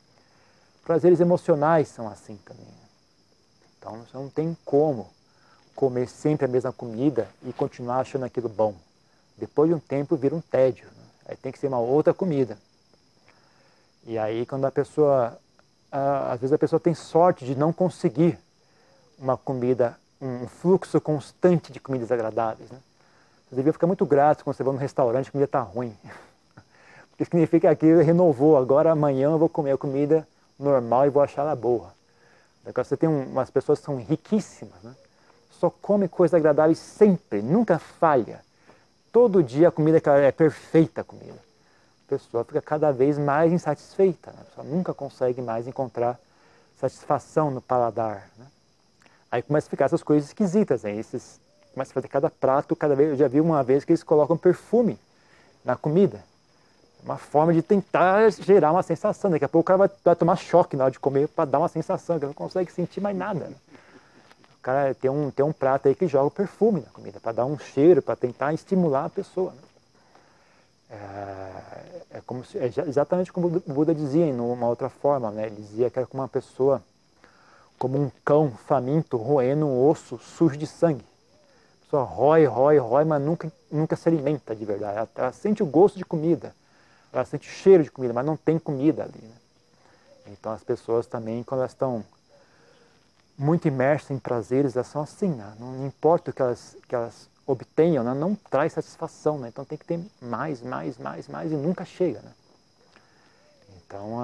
Prazeres 0.84 1.20
emocionais 1.20 1.88
são 1.88 2.08
assim 2.08 2.36
também. 2.44 2.66
Então 3.78 4.04
você 4.04 4.16
não 4.16 4.28
tem 4.28 4.56
como 4.64 5.08
comer 5.74 6.08
sempre 6.08 6.44
a 6.44 6.48
mesma 6.48 6.72
comida 6.72 7.28
e 7.44 7.52
continuar 7.52 8.00
achando 8.00 8.24
aquilo 8.24 8.48
bom. 8.48 8.74
Depois 9.36 9.68
de 9.68 9.74
um 9.74 9.78
tempo 9.78 10.16
vira 10.16 10.34
um 10.34 10.40
tédio. 10.40 10.86
Né? 10.86 11.04
Aí 11.28 11.36
tem 11.36 11.52
que 11.52 11.58
ser 11.58 11.68
uma 11.68 11.78
outra 11.78 12.12
comida. 12.12 12.58
E 14.04 14.18
aí 14.18 14.44
quando 14.44 14.64
a 14.64 14.72
pessoa, 14.72 15.38
às 15.90 16.40
vezes 16.40 16.52
a 16.52 16.58
pessoa 16.58 16.80
tem 16.80 16.94
sorte 16.94 17.44
de 17.44 17.54
não 17.54 17.72
conseguir 17.72 18.38
uma 19.18 19.36
comida, 19.36 19.96
um 20.20 20.48
fluxo 20.48 21.00
constante 21.00 21.72
de 21.72 21.78
comidas 21.78 22.10
agradáveis. 22.10 22.70
Né? 22.70 22.78
Você 23.48 23.56
devia 23.56 23.72
ficar 23.72 23.86
muito 23.86 24.04
grato 24.04 24.42
quando 24.42 24.56
você 24.56 24.64
vai 24.64 24.72
num 24.72 24.80
restaurante 24.80 25.26
e 25.26 25.28
a 25.28 25.32
comida 25.32 25.44
está 25.44 25.60
ruim. 25.60 25.96
Porque 27.10 27.24
significa 27.24 27.74
que 27.76 27.86
ele 27.86 28.02
renovou, 28.02 28.56
agora 28.56 28.90
amanhã 28.90 29.30
eu 29.30 29.38
vou 29.38 29.48
comer 29.48 29.72
a 29.72 29.78
comida 29.78 30.26
normal 30.62 31.06
e 31.06 31.10
vou 31.10 31.22
achar 31.22 31.42
ela 31.42 31.56
boa. 31.56 31.92
Agora 32.64 32.84
você 32.84 32.96
tem 32.96 33.08
umas 33.08 33.50
pessoas 33.50 33.80
que 33.80 33.84
são 33.84 33.96
riquíssimas, 33.96 34.80
né? 34.82 34.94
só 35.50 35.68
come 35.70 36.08
coisa 36.08 36.36
agradável 36.36 36.74
sempre, 36.74 37.42
nunca 37.42 37.78
falha. 37.78 38.40
Todo 39.12 39.42
dia 39.42 39.68
a 39.68 39.70
comida 39.72 40.00
é 40.20 40.32
perfeita 40.32 41.02
a 41.02 41.04
comida. 41.04 41.38
A 42.06 42.08
pessoa 42.08 42.44
fica 42.44 42.62
cada 42.62 42.92
vez 42.92 43.18
mais 43.18 43.52
insatisfeita, 43.52 44.30
né? 44.32 44.38
a 44.40 44.44
pessoa 44.44 44.66
nunca 44.66 44.94
consegue 44.94 45.42
mais 45.42 45.66
encontrar 45.66 46.18
satisfação 46.80 47.50
no 47.50 47.60
paladar. 47.60 48.28
Né? 48.38 48.46
Aí 49.30 49.42
começa 49.42 49.66
a 49.66 49.70
ficar 49.70 49.84
essas 49.86 50.02
coisas 50.02 50.28
esquisitas, 50.28 50.82
né? 50.82 50.94
Esses, 50.96 51.40
começa 51.72 51.92
a 51.92 51.94
fazer 51.94 52.08
cada 52.08 52.28
prato, 52.28 52.76
cada 52.76 52.94
vez, 52.94 53.10
eu 53.10 53.16
já 53.16 53.28
vi 53.28 53.40
uma 53.40 53.62
vez 53.62 53.84
que 53.84 53.92
eles 53.92 54.02
colocam 54.02 54.36
perfume 54.36 54.98
na 55.64 55.76
comida 55.76 56.22
uma 57.04 57.16
forma 57.16 57.52
de 57.52 57.62
tentar 57.62 58.30
gerar 58.30 58.72
uma 58.72 58.82
sensação. 58.82 59.30
Daqui 59.30 59.44
a 59.44 59.48
pouco 59.48 59.62
o 59.62 59.66
cara 59.66 59.78
vai, 59.78 59.90
vai 60.04 60.16
tomar 60.16 60.36
choque 60.36 60.76
na 60.76 60.84
hora 60.84 60.92
de 60.92 61.00
comer 61.00 61.28
para 61.28 61.44
dar 61.44 61.58
uma 61.58 61.68
sensação, 61.68 62.18
que 62.18 62.26
não 62.26 62.32
consegue 62.32 62.72
sentir 62.72 63.00
mais 63.00 63.16
nada. 63.16 63.46
Né? 63.46 63.56
O 64.58 64.62
cara 64.62 64.94
tem 64.94 65.10
um, 65.10 65.30
tem 65.30 65.44
um 65.44 65.52
prato 65.52 65.88
aí 65.88 65.94
que 65.94 66.06
joga 66.06 66.30
perfume 66.30 66.80
na 66.80 66.90
comida, 66.90 67.18
para 67.18 67.32
dar 67.32 67.44
um 67.44 67.58
cheiro, 67.58 68.00
para 68.00 68.14
tentar 68.14 68.54
estimular 68.54 69.06
a 69.06 69.10
pessoa. 69.10 69.50
Né? 69.52 69.58
É, 70.90 72.18
é, 72.18 72.20
como 72.24 72.44
se, 72.44 72.58
é 72.58 72.66
exatamente 72.86 73.32
como 73.32 73.48
o 73.48 73.72
Buda 73.72 73.94
dizia 73.94 74.26
em 74.26 74.38
uma 74.38 74.68
outra 74.68 74.88
forma. 74.88 75.30
Né? 75.32 75.46
Ele 75.46 75.56
dizia 75.56 75.90
que 75.90 75.98
era 75.98 76.06
como 76.06 76.22
uma 76.22 76.28
pessoa, 76.28 76.80
como 77.78 78.00
um 78.00 78.10
cão 78.24 78.52
faminto 78.52 79.16
roendo 79.16 79.66
um 79.66 79.88
osso 79.88 80.18
sujo 80.18 80.56
de 80.56 80.66
sangue. 80.68 81.04
Pessoa 81.82 82.04
rói, 82.04 82.44
rói, 82.44 82.78
rói, 82.78 83.04
mas 83.04 83.20
nunca, 83.20 83.52
nunca 83.70 83.96
se 83.96 84.08
alimenta 84.08 84.54
de 84.54 84.64
verdade. 84.64 84.96
Ela, 84.98 85.08
ela 85.16 85.32
sente 85.32 85.64
o 85.64 85.66
gosto 85.66 85.98
de 85.98 86.04
comida 86.04 86.54
ela 87.12 87.24
sente 87.24 87.48
cheiro 87.48 87.82
de 87.84 87.90
comida, 87.90 88.14
mas 88.14 88.24
não 88.24 88.36
tem 88.36 88.58
comida 88.58 89.04
ali. 89.04 89.20
Né? 89.20 89.34
Então 90.28 90.52
as 90.52 90.64
pessoas 90.64 91.06
também, 91.06 91.42
quando 91.42 91.60
elas 91.60 91.72
estão 91.72 92.04
muito 93.36 93.68
imersas 93.68 94.10
em 94.12 94.18
prazeres, 94.18 94.76
elas 94.76 94.86
são 94.86 95.02
assim, 95.02 95.28
né? 95.28 95.54
não 95.58 95.86
importa 95.86 96.30
o 96.30 96.34
que 96.34 96.40
elas, 96.40 96.76
que 96.88 96.94
elas 96.94 97.28
obtenham, 97.46 98.02
né? 98.02 98.14
não 98.14 98.34
traz 98.34 98.72
satisfação, 98.72 99.38
né? 99.38 99.48
então 99.48 99.64
tem 99.64 99.76
que 99.76 99.84
ter 99.84 100.00
mais, 100.20 100.62
mais, 100.62 100.96
mais, 100.96 101.28
mais 101.28 101.52
e 101.52 101.56
nunca 101.56 101.84
chega. 101.84 102.20
Né? 102.20 102.32
Então 103.76 104.18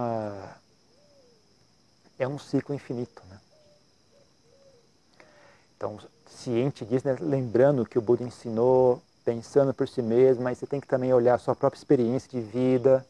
é 2.18 2.26
um 2.26 2.38
ciclo 2.38 2.74
infinito. 2.74 3.22
Né? 3.28 3.38
Então, 5.76 5.98
ciente 6.26 6.84
disso, 6.84 7.06
né? 7.06 7.16
lembrando 7.20 7.86
que 7.86 7.98
o 7.98 8.02
Buda 8.02 8.24
ensinou 8.24 9.02
pensando 9.28 9.74
por 9.74 9.86
si 9.86 10.00
mesmo, 10.00 10.42
mas 10.42 10.56
você 10.56 10.66
tem 10.66 10.80
que 10.80 10.86
também 10.86 11.12
olhar 11.12 11.34
a 11.34 11.38
sua 11.38 11.54
própria 11.54 11.78
experiência 11.78 12.30
de 12.30 12.40
vida, 12.40 13.04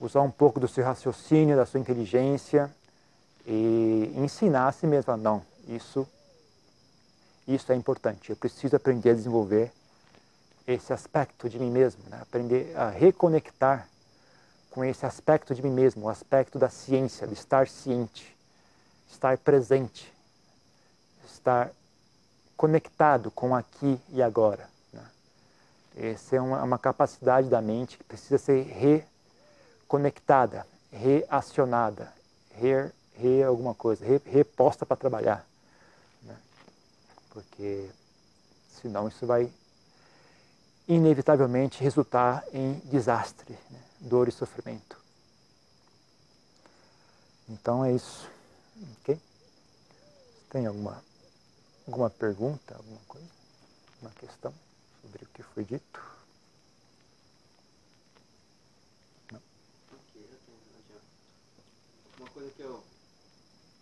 usar 0.00 0.22
um 0.22 0.30
pouco 0.30 0.58
do 0.58 0.66
seu 0.66 0.84
raciocínio, 0.84 1.54
da 1.54 1.64
sua 1.64 1.78
inteligência 1.78 2.68
e 3.46 4.12
ensinar 4.16 4.66
a 4.66 4.72
si 4.72 4.88
mesmo, 4.88 5.16
não, 5.16 5.40
isso, 5.68 6.04
isso 7.46 7.70
é 7.70 7.76
importante, 7.76 8.30
eu 8.30 8.34
preciso 8.34 8.74
aprender 8.74 9.10
a 9.10 9.14
desenvolver 9.14 9.70
esse 10.66 10.92
aspecto 10.92 11.48
de 11.48 11.60
mim 11.60 11.70
mesmo, 11.70 12.02
né? 12.10 12.18
aprender 12.20 12.76
a 12.76 12.90
reconectar 12.90 13.88
com 14.72 14.84
esse 14.84 15.06
aspecto 15.06 15.54
de 15.54 15.62
mim 15.62 15.70
mesmo, 15.70 16.06
o 16.06 16.08
aspecto 16.08 16.58
da 16.58 16.68
ciência, 16.68 17.24
de 17.24 17.34
estar 17.34 17.68
ciente, 17.68 18.36
estar 19.08 19.38
presente, 19.38 20.12
estar 21.24 21.70
conectado 22.56 23.30
com 23.30 23.54
aqui 23.54 23.96
e 24.08 24.20
agora. 24.20 24.73
Essa 25.96 26.36
é 26.36 26.40
uma, 26.40 26.62
uma 26.62 26.78
capacidade 26.78 27.48
da 27.48 27.60
mente 27.60 27.96
que 27.96 28.04
precisa 28.04 28.36
ser 28.36 28.62
reconectada, 29.82 30.66
reacionada, 30.90 32.12
re, 32.50 32.90
re 33.14 33.42
alguma 33.44 33.74
coisa, 33.74 34.04
re, 34.04 34.20
reposta 34.26 34.84
para 34.84 34.96
trabalhar. 34.96 35.46
Né? 36.22 36.36
Porque 37.30 37.88
senão 38.80 39.06
isso 39.06 39.24
vai 39.24 39.52
inevitavelmente 40.88 41.82
resultar 41.82 42.44
em 42.52 42.74
desastre, 42.84 43.56
né? 43.70 43.80
dor 44.00 44.28
e 44.28 44.32
sofrimento. 44.32 44.98
Então 47.48 47.84
é 47.84 47.92
isso. 47.92 48.28
Ok? 49.00 49.18
Tem 50.50 50.66
alguma, 50.66 51.02
alguma 51.86 52.10
pergunta, 52.10 52.74
alguma 52.74 53.00
coisa? 53.06 53.28
Uma 54.02 54.10
questão? 54.10 54.52
Sobre 55.04 55.24
o 55.24 55.28
que 55.28 55.42
foi 55.42 55.64
dito? 55.64 56.00
Não. 59.30 59.40
Uma 62.18 62.30
coisa 62.30 62.50
que 62.52 62.62
eu, 62.62 62.82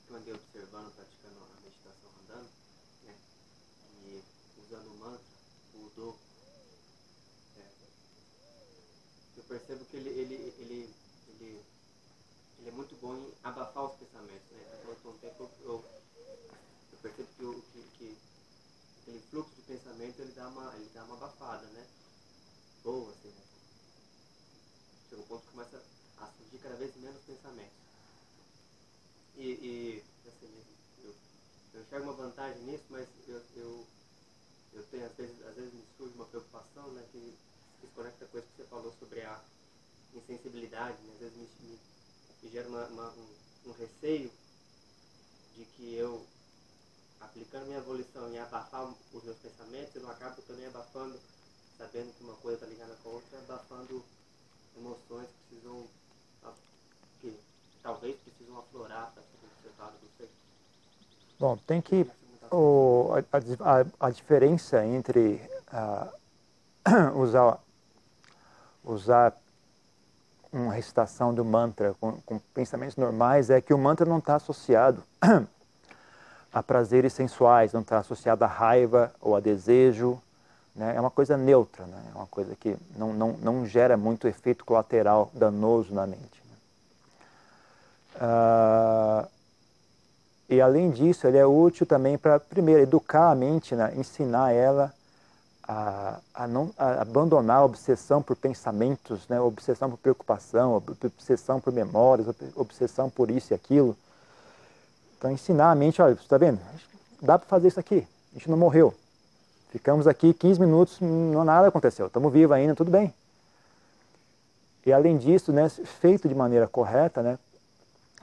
que 0.06 0.12
eu 0.12 0.16
andei 0.16 0.34
observando, 0.34 0.92
praticando 0.96 1.38
a 1.38 1.60
meditação 1.60 2.10
andando, 2.24 2.50
né? 3.04 3.14
E 4.04 4.24
usando 4.66 4.86
o 4.88 4.98
mantra, 4.98 5.24
o 5.74 5.90
do, 5.90 6.18
é, 7.56 7.70
eu 9.36 9.44
percebo 9.44 9.84
que 9.84 9.96
ele, 9.96 10.10
ele, 10.10 10.34
ele, 10.34 10.94
ele, 11.28 11.64
ele 12.58 12.68
é 12.68 12.72
muito 12.72 12.96
bom 12.96 13.14
em 13.14 13.32
abafar 13.44 13.84
os 13.84 13.96
pensamentos, 13.96 14.50
né? 14.50 14.60
Então, 14.82 15.16
eu, 15.22 15.50
eu 15.60 15.91
pensamento 19.72 20.20
ele 20.20 20.32
dá 20.32 20.48
uma, 20.48 20.74
ele 20.76 20.90
dá 20.94 21.04
uma 21.04 21.16
abafada, 21.16 21.66
né? 21.68 21.86
Boa, 22.84 23.10
assim, 23.10 23.28
né? 23.28 23.42
Chega 25.08 25.22
um 25.22 25.26
ponto 25.26 25.42
que 25.44 25.50
começa 25.52 25.82
a 26.18 26.26
surgir 26.26 26.58
cada 26.58 26.76
vez 26.76 26.94
menos 26.96 27.22
pensamentos. 27.22 27.82
E, 29.36 29.44
e 29.44 30.02
assim, 30.28 30.46
né, 30.46 30.62
eu, 31.04 31.14
eu 31.74 31.82
enxergo 31.82 32.04
uma 32.04 32.12
vantagem 32.12 32.62
nisso, 32.64 32.84
mas 32.90 33.08
eu, 33.26 33.40
eu, 33.56 33.86
eu 34.74 34.82
tenho, 34.90 35.06
às 35.06 35.16
vezes, 35.16 35.46
às 35.46 35.54
vezes 35.54 35.72
me 35.72 35.82
surge 35.96 36.14
uma 36.14 36.26
preocupação, 36.26 36.92
né? 36.92 37.02
Que, 37.10 37.38
que 37.80 37.86
se 37.86 37.92
conecta 37.94 38.26
com 38.26 38.38
isso 38.38 38.48
que 38.48 38.56
você 38.56 38.68
falou 38.68 38.92
sobre 38.98 39.22
a 39.22 39.40
insensibilidade, 40.12 41.00
né? 41.02 41.12
Às 41.14 41.20
vezes 41.20 41.36
me, 41.36 41.48
me, 41.60 41.78
me 42.42 42.50
gera 42.50 42.68
uma, 42.68 42.86
uma, 42.88 43.10
um, 43.12 43.36
um 43.66 43.72
receio 43.72 44.30
de 45.56 45.64
que 45.64 45.94
eu 45.94 46.26
aplicando 47.24 47.66
minha 47.66 47.78
evolução 47.78 48.28
em 48.28 48.38
abafar 48.38 48.84
os 49.12 49.24
meus 49.24 49.36
pensamentos, 49.38 49.94
eu 49.94 50.02
não 50.02 50.10
acabo 50.10 50.42
também 50.42 50.66
abafando, 50.66 51.18
sabendo 51.78 52.12
que 52.16 52.24
uma 52.24 52.34
coisa 52.34 52.56
está 52.56 52.66
ligada 52.66 52.94
com 53.02 53.10
a 53.10 53.12
outra, 53.12 53.38
abafando 53.38 54.02
emoções 54.76 55.28
que 55.28 55.56
precisam, 55.56 55.86
que 57.20 57.38
talvez 57.82 58.16
precisam 58.20 58.58
aflorar 58.58 59.12
para 59.12 59.22
ser 59.22 59.46
observado, 59.56 59.96
não 60.02 60.10
sei. 60.18 60.28
Bom, 61.38 61.56
tem 61.66 61.80
que. 61.80 62.06
O, 62.50 63.12
a, 63.32 63.78
a, 63.80 64.08
a 64.08 64.10
diferença 64.10 64.84
entre 64.84 65.40
uh, 65.72 67.16
usar, 67.18 67.58
usar 68.84 69.34
uma 70.52 70.74
recitação 70.74 71.32
do 71.32 71.42
mantra 71.44 71.94
com, 71.94 72.20
com 72.20 72.38
pensamentos 72.52 72.96
normais 72.96 73.48
é 73.48 73.60
que 73.60 73.72
o 73.72 73.78
mantra 73.78 74.04
não 74.04 74.18
está 74.18 74.34
associado 74.34 75.02
a 76.52 76.62
prazeres 76.62 77.12
sensuais, 77.12 77.72
não 77.72 77.80
está 77.80 77.98
associado 77.98 78.44
a 78.44 78.48
raiva 78.48 79.12
ou 79.20 79.34
a 79.34 79.40
desejo. 79.40 80.20
Né? 80.74 80.94
É 80.96 81.00
uma 81.00 81.10
coisa 81.10 81.36
neutra, 81.36 81.86
né? 81.86 82.02
é 82.14 82.16
uma 82.16 82.26
coisa 82.26 82.54
que 82.54 82.76
não, 82.96 83.12
não, 83.12 83.32
não 83.42 83.66
gera 83.66 83.96
muito 83.96 84.28
efeito 84.28 84.64
colateral 84.64 85.30
danoso 85.32 85.94
na 85.94 86.06
mente. 86.06 86.42
Né? 86.44 86.56
Uh, 88.16 89.28
e 90.48 90.60
além 90.60 90.90
disso, 90.90 91.26
ele 91.26 91.38
é 91.38 91.46
útil 91.46 91.86
também 91.86 92.18
para, 92.18 92.38
primeiro, 92.38 92.82
educar 92.82 93.30
a 93.30 93.34
mente, 93.34 93.74
né? 93.74 93.92
ensinar 93.96 94.52
ela 94.52 94.92
a, 95.66 96.18
a 96.34 96.46
não 96.46 96.70
a 96.76 97.00
abandonar 97.00 97.58
a 97.58 97.64
obsessão 97.64 98.20
por 98.20 98.36
pensamentos, 98.36 99.26
né? 99.28 99.40
obsessão 99.40 99.88
por 99.88 99.96
preocupação, 99.96 100.74
obsessão 100.74 101.60
por 101.60 101.72
memórias, 101.72 102.26
obsessão 102.54 103.08
por 103.08 103.30
isso 103.30 103.52
e 103.52 103.54
aquilo. 103.54 103.96
Então, 105.22 105.30
ensinar 105.30 105.70
a 105.70 105.74
mente, 105.76 106.02
olha, 106.02 106.16
você 106.16 106.22
está 106.22 106.36
vendo? 106.36 106.58
Dá 107.22 107.38
para 107.38 107.48
fazer 107.48 107.68
isso 107.68 107.78
aqui. 107.78 108.04
A 108.32 108.34
gente 108.34 108.50
não 108.50 108.56
morreu. 108.56 108.92
Ficamos 109.70 110.08
aqui 110.08 110.34
15 110.34 110.58
minutos, 110.58 110.98
não 111.00 111.44
nada 111.44 111.68
aconteceu. 111.68 112.08
Estamos 112.08 112.32
vivos 112.32 112.50
ainda, 112.50 112.74
tudo 112.74 112.90
bem. 112.90 113.14
E 114.84 114.92
além 114.92 115.16
disso, 115.16 115.52
né, 115.52 115.68
feito 115.68 116.28
de 116.28 116.34
maneira 116.34 116.66
correta, 116.66 117.22
né, 117.22 117.38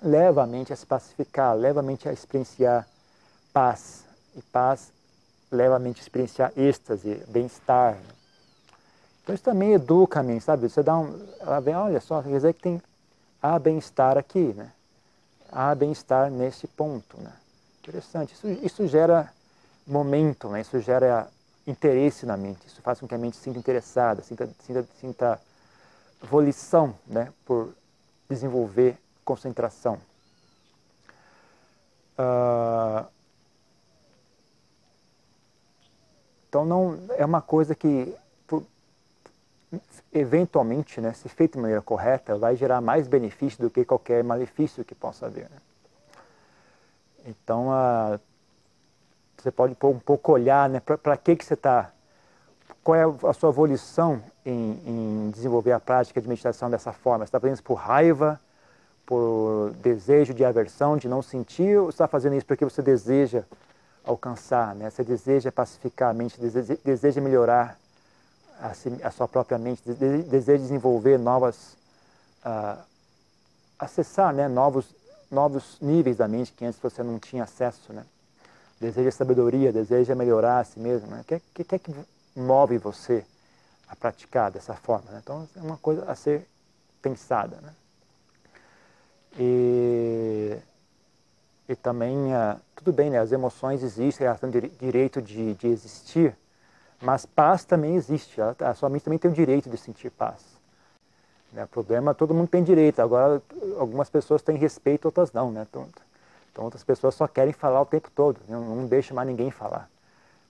leva 0.02 0.44
a 0.44 0.46
mente 0.46 0.74
a 0.74 0.76
se 0.76 0.86
pacificar, 0.86 1.56
leva 1.56 1.80
a 1.80 1.84
mente 1.84 2.10
a 2.10 2.12
experienciar 2.12 2.86
paz. 3.54 4.04
E 4.36 4.42
paz 4.42 4.92
leva 5.50 5.78
a 5.78 5.80
mente 5.80 6.00
a 6.00 6.02
experienciar 6.02 6.52
êxtase, 6.58 7.24
bem-estar. 7.30 7.98
Então 9.24 9.34
isso 9.34 9.44
também 9.46 9.72
educa 9.72 10.20
a 10.20 10.24
mente, 10.24 10.44
sabe? 10.44 10.68
Você 10.68 10.84
dá 10.84 10.98
um, 10.98 11.18
ela 11.40 11.62
vem, 11.62 11.78
olha 11.78 12.02
só, 12.02 12.22
quer 12.22 12.28
dizer 12.28 12.54
que 12.56 12.62
tem 12.62 12.82
há 13.42 13.58
bem-estar 13.58 14.18
aqui, 14.18 14.54
né? 14.54 14.74
Há 15.52 15.74
bem-estar 15.76 16.30
nesse 16.30 16.68
ponto. 16.68 17.18
Né? 17.20 17.32
Interessante. 17.82 18.34
Isso, 18.34 18.48
isso 18.48 18.88
gera 18.88 19.32
momento, 19.86 20.50
né? 20.50 20.62
isso 20.62 20.80
gera 20.80 21.28
interesse 21.66 22.26
na 22.26 22.38
mente, 22.38 22.66
isso 22.68 22.82
faz 22.82 23.00
com 23.00 23.08
que 23.08 23.14
a 23.14 23.18
mente 23.18 23.38
sinta 23.38 23.60
interessada, 23.60 24.24
sinta, 24.24 24.50
sinta, 24.66 24.88
sinta 25.00 25.42
volição 26.22 26.96
né? 27.06 27.32
por 27.46 27.74
desenvolver 28.30 28.98
concentração. 29.24 30.00
Uh, 32.18 33.08
então 36.48 36.66
não 36.66 37.00
é 37.18 37.26
uma 37.26 37.42
coisa 37.42 37.74
que 37.74 38.14
eventualmente, 40.12 41.00
né, 41.00 41.14
se 41.14 41.30
feito 41.30 41.54
de 41.54 41.60
maneira 41.60 41.82
correta, 41.82 42.38
vai 42.38 42.56
gerar 42.56 42.82
mais 42.82 43.08
benefício 43.08 43.62
do 43.62 43.70
que 43.70 43.86
qualquer 43.86 44.24
malefício 44.24 44.84
que 44.84 44.96
possa 44.96 45.28
haver. 45.28 45.50
Né? 45.50 45.58
Então, 47.28 47.72
a, 47.72 48.20
você 49.38 49.52
pode 49.52 49.76
um 49.84 50.00
pouco 50.00 50.32
olhar 50.32 50.68
né, 50.70 50.80
para 50.80 51.16
que, 51.18 51.36
que 51.36 51.46
você 51.46 51.54
está, 51.54 51.92
qual 52.84 52.96
é 52.96 53.28
a 53.28 53.34
sua 53.34 53.52
volição 53.52 54.22
em, 54.46 54.82
em, 54.86 55.32
desenvolver 55.32 55.72
a 55.72 55.80
prática 55.80 56.20
de 56.20 56.28
meditação 56.28 56.70
dessa 56.70 56.92
forma. 56.92 57.26
Você 57.26 57.30
está 57.30 57.40
fazendo 57.40 57.54
isso 57.54 57.64
por 57.64 57.76
raiva, 57.76 58.40
por 59.06 59.72
desejo 59.82 60.34
de 60.34 60.44
aversão, 60.44 60.98
de 60.98 61.08
não 61.08 61.22
sentir, 61.22 61.78
ou 61.78 61.86
você 61.86 61.96
está 61.96 62.08
fazendo 62.08 62.36
isso 62.36 62.46
porque 62.46 62.66
você 62.66 62.82
deseja 62.82 63.44
alcançar, 64.04 64.74
né? 64.74 64.90
você 64.90 65.04
deseja 65.04 65.52
pacificar 65.52 66.10
a 66.10 66.14
mente, 66.14 66.40
deseja, 66.40 66.76
deseja 66.84 67.22
melhorar 67.22 67.78
a, 68.60 69.08
a 69.08 69.12
sua 69.12 69.28
própria 69.28 69.58
mente, 69.58 69.82
deseja 69.84 70.62
desenvolver 70.62 71.18
novas, 71.18 71.78
uh, 72.46 72.82
acessar 73.78 74.34
né, 74.34 74.48
novos, 74.48 74.94
novos 75.32 75.78
níveis 75.82 76.18
da 76.18 76.28
mente 76.28 76.52
que 76.52 76.66
antes 76.66 76.80
você 76.80 77.02
não 77.02 77.18
tinha 77.18 77.44
acesso, 77.44 77.94
né? 77.94 78.06
Deseja 78.80 79.12
sabedoria, 79.12 79.74
deseja 79.74 80.16
melhorar 80.16 80.60
a 80.60 80.64
si 80.64 80.80
mesmo, 80.80 81.08
né? 81.08 81.22
O 81.22 81.24
que, 81.24 81.42
que, 81.54 81.64
que 81.64 81.76
é 81.76 81.80
que 81.80 81.94
move 82.36 82.78
você 82.78 83.26
a 83.88 83.96
praticar 83.96 84.52
dessa 84.52 84.74
forma? 84.74 85.12
Né? 85.12 85.20
Então, 85.22 85.48
é 85.56 85.62
uma 85.62 85.78
coisa 85.78 86.10
a 86.10 86.16
ser 86.16 86.48
pensada, 87.02 87.58
né? 87.62 87.74
E, 89.38 90.58
e 91.68 91.76
também, 91.76 92.16
uh, 92.34 92.60
tudo 92.76 92.92
bem, 92.92 93.10
né? 93.10 93.20
As 93.20 93.32
emoções 93.32 93.84
existem, 93.84 94.28
elas 94.28 94.40
têm 94.40 94.50
direito 94.50 95.22
de, 95.22 95.54
de 95.56 95.68
existir, 95.68 96.36
mas 97.02 97.26
paz 97.26 97.64
também 97.64 97.96
existe. 97.96 98.40
A 98.42 98.74
sua 98.74 98.90
mente 98.90 99.04
também 99.04 99.20
tem 99.20 99.32
o 99.32 99.34
direito 99.34 99.70
de 99.70 99.78
sentir 99.78 100.10
paz. 100.10 100.44
Né? 101.52 101.64
O 101.64 101.68
problema, 101.68 102.14
todo 102.14 102.34
mundo 102.34 102.48
tem 102.48 102.64
direito. 102.64 103.02
Agora, 103.02 103.42
algumas 103.78 104.10
pessoas 104.10 104.42
têm 104.42 104.58
respeito, 104.58 105.06
outras 105.06 105.32
não. 105.32 105.52
Né? 105.52 105.66
Então, 105.70 105.88
então 106.52 106.64
outras 106.66 106.84
pessoas 106.84 107.16
só 107.16 107.28
querem 107.28 107.54
falar 107.54 107.82
o 107.82 107.86
tempo 107.86 108.10
todo. 108.14 108.40
Não, 108.48 108.62
não 108.76 108.86
deixa 108.88 109.14
mais 109.14 109.28
ninguém 109.28 109.50
falar. 109.50 109.90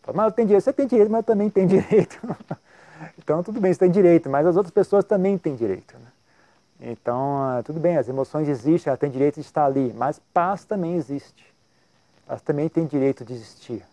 Fala, 0.02 0.18
mas 0.18 0.26
eu 0.28 0.32
tenho 0.32 0.48
direito. 0.48 0.64
Você 0.64 0.74
tem 0.74 0.88
direito, 0.88 1.12
mas 1.12 1.20
eu 1.20 1.26
também 1.26 1.50
tenho 1.50 1.68
direito. 1.70 2.20
então, 3.18 3.44
tudo 3.44 3.60
bem, 3.62 3.74
você 3.74 3.80
tem 3.80 3.92
direito, 3.92 4.30
mas 4.30 4.46
as 4.46 4.56
outras 4.56 4.74
pessoas 4.74 5.06
também 5.06 5.38
têm 5.38 5.56
direito. 5.56 5.94
Né? 5.94 6.92
Então, 6.92 7.42
ah, 7.44 7.62
tudo 7.64 7.80
bem, 7.80 7.98
as 7.98 8.08
emoções 8.08 8.48
existem, 8.48 8.90
elas 8.90 9.00
têm 9.00 9.10
direito 9.12 9.36
de 9.36 9.42
estar 9.42 9.66
ali, 9.66 9.94
mas 9.94 10.20
paz 10.34 10.64
também 10.64 10.96
existe. 10.96 11.46
Elas 12.28 12.42
também 12.42 12.70
têm 12.70 12.86
direito 12.86 13.26
de 13.26 13.34
existir. 13.34 13.84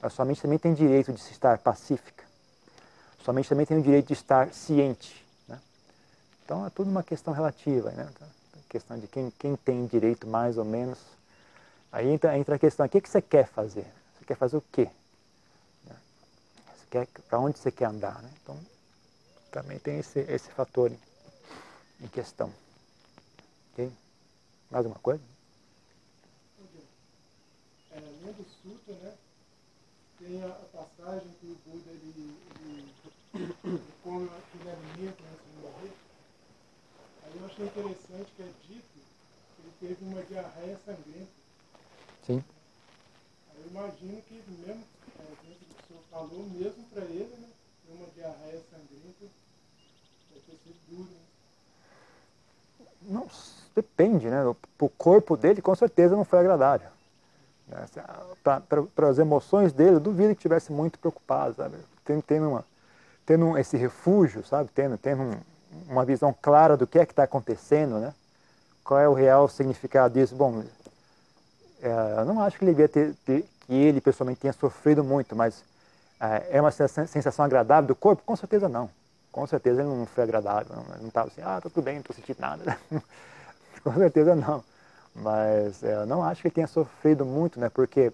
A 0.00 0.08
sua 0.08 0.24
mente 0.24 0.40
também 0.40 0.58
tem 0.58 0.74
direito 0.74 1.12
de 1.12 1.20
estar 1.20 1.58
pacífica. 1.58 2.24
A 3.20 3.24
sua 3.24 3.34
mente 3.34 3.48
também 3.48 3.66
tem 3.66 3.78
o 3.78 3.82
direito 3.82 4.06
de 4.06 4.12
estar 4.12 4.52
ciente. 4.52 5.24
Né? 5.46 5.60
Então 6.44 6.64
é 6.66 6.70
tudo 6.70 6.90
uma 6.90 7.02
questão 7.02 7.34
relativa, 7.34 7.90
né? 7.90 8.08
Então, 8.14 8.28
questão 8.68 8.98
de 8.98 9.08
quem, 9.08 9.30
quem 9.32 9.56
tem 9.56 9.86
direito 9.86 10.26
mais 10.26 10.58
ou 10.58 10.64
menos. 10.64 10.98
Aí 11.90 12.08
entra, 12.08 12.36
entra 12.36 12.56
a 12.56 12.58
questão, 12.58 12.84
o 12.86 12.88
que, 12.88 13.00
que 13.00 13.08
você 13.08 13.22
quer 13.22 13.48
fazer? 13.48 13.86
Você 14.18 14.24
quer 14.26 14.36
fazer 14.36 14.56
o 14.58 14.64
quê? 14.72 14.88
Né? 15.84 15.96
Para 17.28 17.40
onde 17.40 17.58
você 17.58 17.72
quer 17.72 17.86
andar? 17.86 18.22
Né? 18.22 18.30
Então 18.42 18.58
também 19.50 19.78
tem 19.78 19.98
esse, 19.98 20.20
esse 20.20 20.50
fator 20.50 20.92
em, 20.92 20.98
em 22.02 22.08
questão. 22.08 22.52
Ok? 23.72 23.90
Mais 24.70 24.86
uma 24.86 24.96
coisa? 24.96 25.22
É, 27.90 28.00
lendo 28.22 28.40
o 28.40 28.46
Sutra, 28.62 28.94
né? 28.94 29.14
Tem 30.28 30.44
a, 30.44 30.48
passagem 30.48 31.28
que 31.40 31.46
o 31.46 31.56
Buda 31.64 31.90
ele, 31.90 32.36
ele, 32.60 33.54
ele 33.64 33.82
come 34.04 34.28
aquele 34.28 34.70
alimento 34.70 35.24
antes 35.24 35.46
de 35.46 35.62
morrer. 35.62 35.92
Aí 37.24 37.32
eu 37.34 37.46
achei 37.46 37.66
interessante 37.66 38.32
que 38.36 38.42
é 38.42 38.52
dito 38.68 38.98
que 39.56 39.62
ele 39.62 39.72
teve 39.80 40.04
uma 40.04 40.22
diarreia 40.22 40.78
sangrenta. 40.84 41.30
Sim. 42.26 42.44
Aí 43.50 43.62
eu 43.62 43.70
imagino 43.70 44.22
que 44.22 44.34
mesmo, 44.34 44.84
é, 45.18 45.22
o 45.22 45.86
senhor 45.88 46.02
falou, 46.10 46.44
mesmo 46.50 46.84
para 46.92 47.04
ele, 47.04 47.34
né, 47.38 47.48
ter 47.86 47.92
uma 47.92 48.06
diarreia 48.08 48.62
sangrenta 48.70 49.32
deve 50.30 50.44
ter 50.46 50.58
sido 50.62 50.76
duro. 50.90 51.10
Né? 51.10 52.86
Não, 53.02 53.26
depende, 53.74 54.28
né? 54.28 54.44
O 54.44 54.88
corpo 54.90 55.38
dele 55.38 55.62
com 55.62 55.74
certeza 55.74 56.14
não 56.14 56.24
foi 56.24 56.40
agradável. 56.40 56.97
Né? 57.68 57.86
Para 58.94 59.08
as 59.08 59.18
emoções 59.18 59.72
dele, 59.72 59.96
eu 59.96 60.00
duvido 60.00 60.28
que 60.28 60.40
estivesse 60.40 60.72
muito 60.72 60.98
preocupado, 60.98 61.54
sabe? 61.54 61.76
Tendo, 62.04 62.22
tendo, 62.22 62.48
uma, 62.48 62.64
tendo 63.26 63.58
esse 63.58 63.76
refúgio, 63.76 64.44
sabe? 64.44 64.70
Tendo, 64.74 64.96
tendo 64.96 65.22
um, 65.22 65.34
uma 65.88 66.04
visão 66.04 66.34
clara 66.40 66.76
do 66.76 66.86
que 66.86 66.98
é 66.98 67.06
que 67.06 67.12
está 67.12 67.24
acontecendo, 67.24 67.98
né? 67.98 68.14
Qual 68.82 68.98
é 68.98 69.08
o 69.08 69.12
real 69.12 69.48
significado 69.48 70.14
disso? 70.14 70.34
Bom, 70.34 70.64
é, 71.82 72.14
eu 72.18 72.24
não 72.24 72.40
acho 72.40 72.58
que 72.58 72.64
ele 72.64 72.72
devia 72.72 72.88
ter, 72.88 73.14
ter, 73.24 73.46
que 73.66 73.74
ele 73.74 74.00
pessoalmente 74.00 74.40
tenha 74.40 74.52
sofrido 74.52 75.04
muito, 75.04 75.36
mas 75.36 75.62
é, 76.20 76.56
é 76.56 76.60
uma 76.60 76.70
sensação 76.70 77.44
agradável 77.44 77.88
do 77.88 77.94
corpo? 77.94 78.22
Com 78.24 78.34
certeza 78.34 78.68
não. 78.68 78.90
Com 79.30 79.46
certeza 79.46 79.82
ele 79.82 79.88
não 79.88 80.06
foi 80.06 80.24
agradável. 80.24 80.74
Não 81.00 81.08
estava 81.08 81.28
assim, 81.28 81.42
ah, 81.42 81.60
tá 81.60 81.68
tudo 81.68 81.82
bem, 81.82 81.94
não 81.94 82.00
estou 82.00 82.16
sentindo 82.16 82.40
nada. 82.40 82.78
com 83.84 83.94
certeza 83.94 84.34
não. 84.34 84.64
Mas 85.22 85.82
é, 85.82 85.94
eu 85.94 86.06
não 86.06 86.22
acho 86.22 86.42
que 86.42 86.48
ele 86.48 86.54
tenha 86.54 86.66
sofrido 86.66 87.24
muito, 87.24 87.58
né? 87.58 87.68
Porque, 87.68 88.12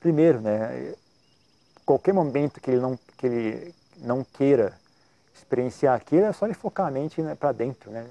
primeiro, 0.00 0.40
né? 0.40 0.94
Qualquer 1.84 2.12
momento 2.12 2.60
que 2.60 2.70
ele 2.70 2.80
não, 2.80 2.98
que 3.16 3.26
ele 3.26 3.74
não 3.98 4.24
queira 4.24 4.72
experienciar 5.34 5.96
aquilo, 5.96 6.26
é 6.26 6.32
só 6.32 6.46
ele 6.46 6.54
focar 6.54 6.86
a 6.86 6.90
mente 6.90 7.20
né, 7.20 7.34
para 7.34 7.52
dentro, 7.52 7.90
né? 7.90 8.06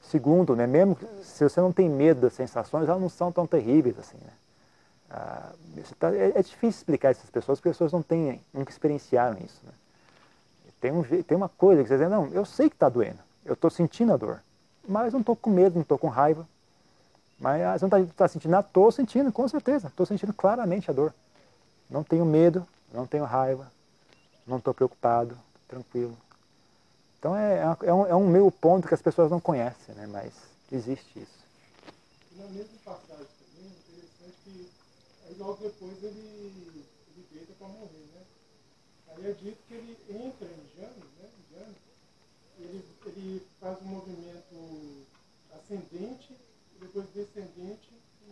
Segundo, 0.00 0.56
né, 0.56 0.66
mesmo 0.66 0.96
se 1.22 1.44
você 1.44 1.60
não 1.60 1.72
tem 1.72 1.88
medo 1.88 2.22
das 2.22 2.32
sensações, 2.32 2.88
elas 2.88 3.00
não 3.00 3.08
são 3.08 3.30
tão 3.30 3.46
terríveis 3.46 3.98
assim. 3.98 4.16
Né? 4.16 4.32
Ah, 5.10 5.52
tá, 5.98 6.14
é, 6.14 6.32
é, 6.34 6.42
difícil 6.42 6.80
explicar 6.80 7.10
essas 7.10 7.28
pessoas, 7.30 7.58
porque 7.58 7.68
as 7.68 7.76
pessoas 7.76 7.92
não 7.92 8.02
têm, 8.02 8.40
nunca 8.52 8.70
experienciaram 8.70 9.36
isso. 9.44 9.60
Né? 9.62 9.72
Tem, 10.80 10.90
um, 10.90 11.02
tem 11.02 11.36
uma 11.36 11.48
coisa 11.50 11.82
que 11.82 11.88
você 11.88 11.98
diz, 11.98 12.08
não, 12.08 12.28
eu 12.28 12.44
sei 12.44 12.70
que 12.70 12.76
está 12.76 12.88
doendo, 12.88 13.18
eu 13.44 13.52
estou 13.52 13.70
sentindo 13.70 14.12
a 14.12 14.16
dor, 14.16 14.42
mas 14.88 15.12
não 15.12 15.20
estou 15.20 15.36
com 15.36 15.50
medo, 15.50 15.74
não 15.74 15.82
estou 15.82 15.98
com 15.98 16.08
raiva. 16.08 16.48
Mas 17.40 17.80
você 17.80 17.86
não 17.86 18.02
está 18.02 18.14
tá 18.14 18.28
sentindo, 18.28 18.54
ah, 18.54 18.60
estou 18.60 18.92
sentindo, 18.92 19.32
com 19.32 19.48
certeza, 19.48 19.88
estou 19.88 20.04
sentindo 20.04 20.32
claramente 20.34 20.90
a 20.90 20.94
dor. 20.94 21.14
Não 21.88 22.04
tenho 22.04 22.24
medo, 22.26 22.66
não 22.92 23.06
tenho 23.06 23.24
raiva, 23.24 23.72
não 24.46 24.58
estou 24.58 24.74
preocupado, 24.74 25.36
tranquilo. 25.66 26.16
Então 27.18 27.36
é, 27.36 27.58
é, 27.58 27.86
é, 27.88 27.94
um, 27.94 28.06
é 28.06 28.14
um 28.16 28.26
meio 28.26 28.50
ponto 28.50 28.88
que 28.88 28.94
as 28.94 29.02
pessoas 29.02 29.30
não 29.30 29.40
conhecem, 29.40 29.94
né? 29.94 30.06
mas 30.06 30.32
existe 30.72 31.20
isso. 31.20 31.40
Na 32.36 32.46
mesma 32.46 32.78
passagem 32.84 33.26
também, 33.38 33.70
interessante 33.70 34.34
que 34.44 34.70
aí 35.28 35.34
logo 35.38 35.62
depois 35.62 36.02
ele, 36.02 36.86
ele 37.14 37.26
deita 37.30 37.52
para 37.58 37.68
morrer, 37.68 38.06
né? 38.14 38.22
Aí 39.08 39.30
é 39.30 39.32
dito 39.32 39.58
que 39.68 39.74
ele 39.74 39.98
entra 40.08 40.48
em 40.48 40.80
Janos, 40.80 41.04
né? 41.18 41.28
Janos, 41.52 41.76
ele, 42.58 42.84
ele 43.04 43.46
faz 43.60 43.82
um 43.82 43.86
movimento 43.86 45.06
ascendente, 45.52 46.34
depois 46.80 47.06
descendente 47.14 47.92
e, 48.22 48.30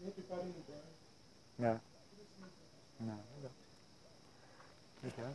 e 0.00 0.06
entra 0.06 0.22
para 0.22 0.42
ir 0.44 0.46
no 0.46 0.64
banho. 0.66 1.74
É. 1.74 1.80
Não, 3.00 3.18
legal. 3.36 3.52
Legal. 5.02 5.34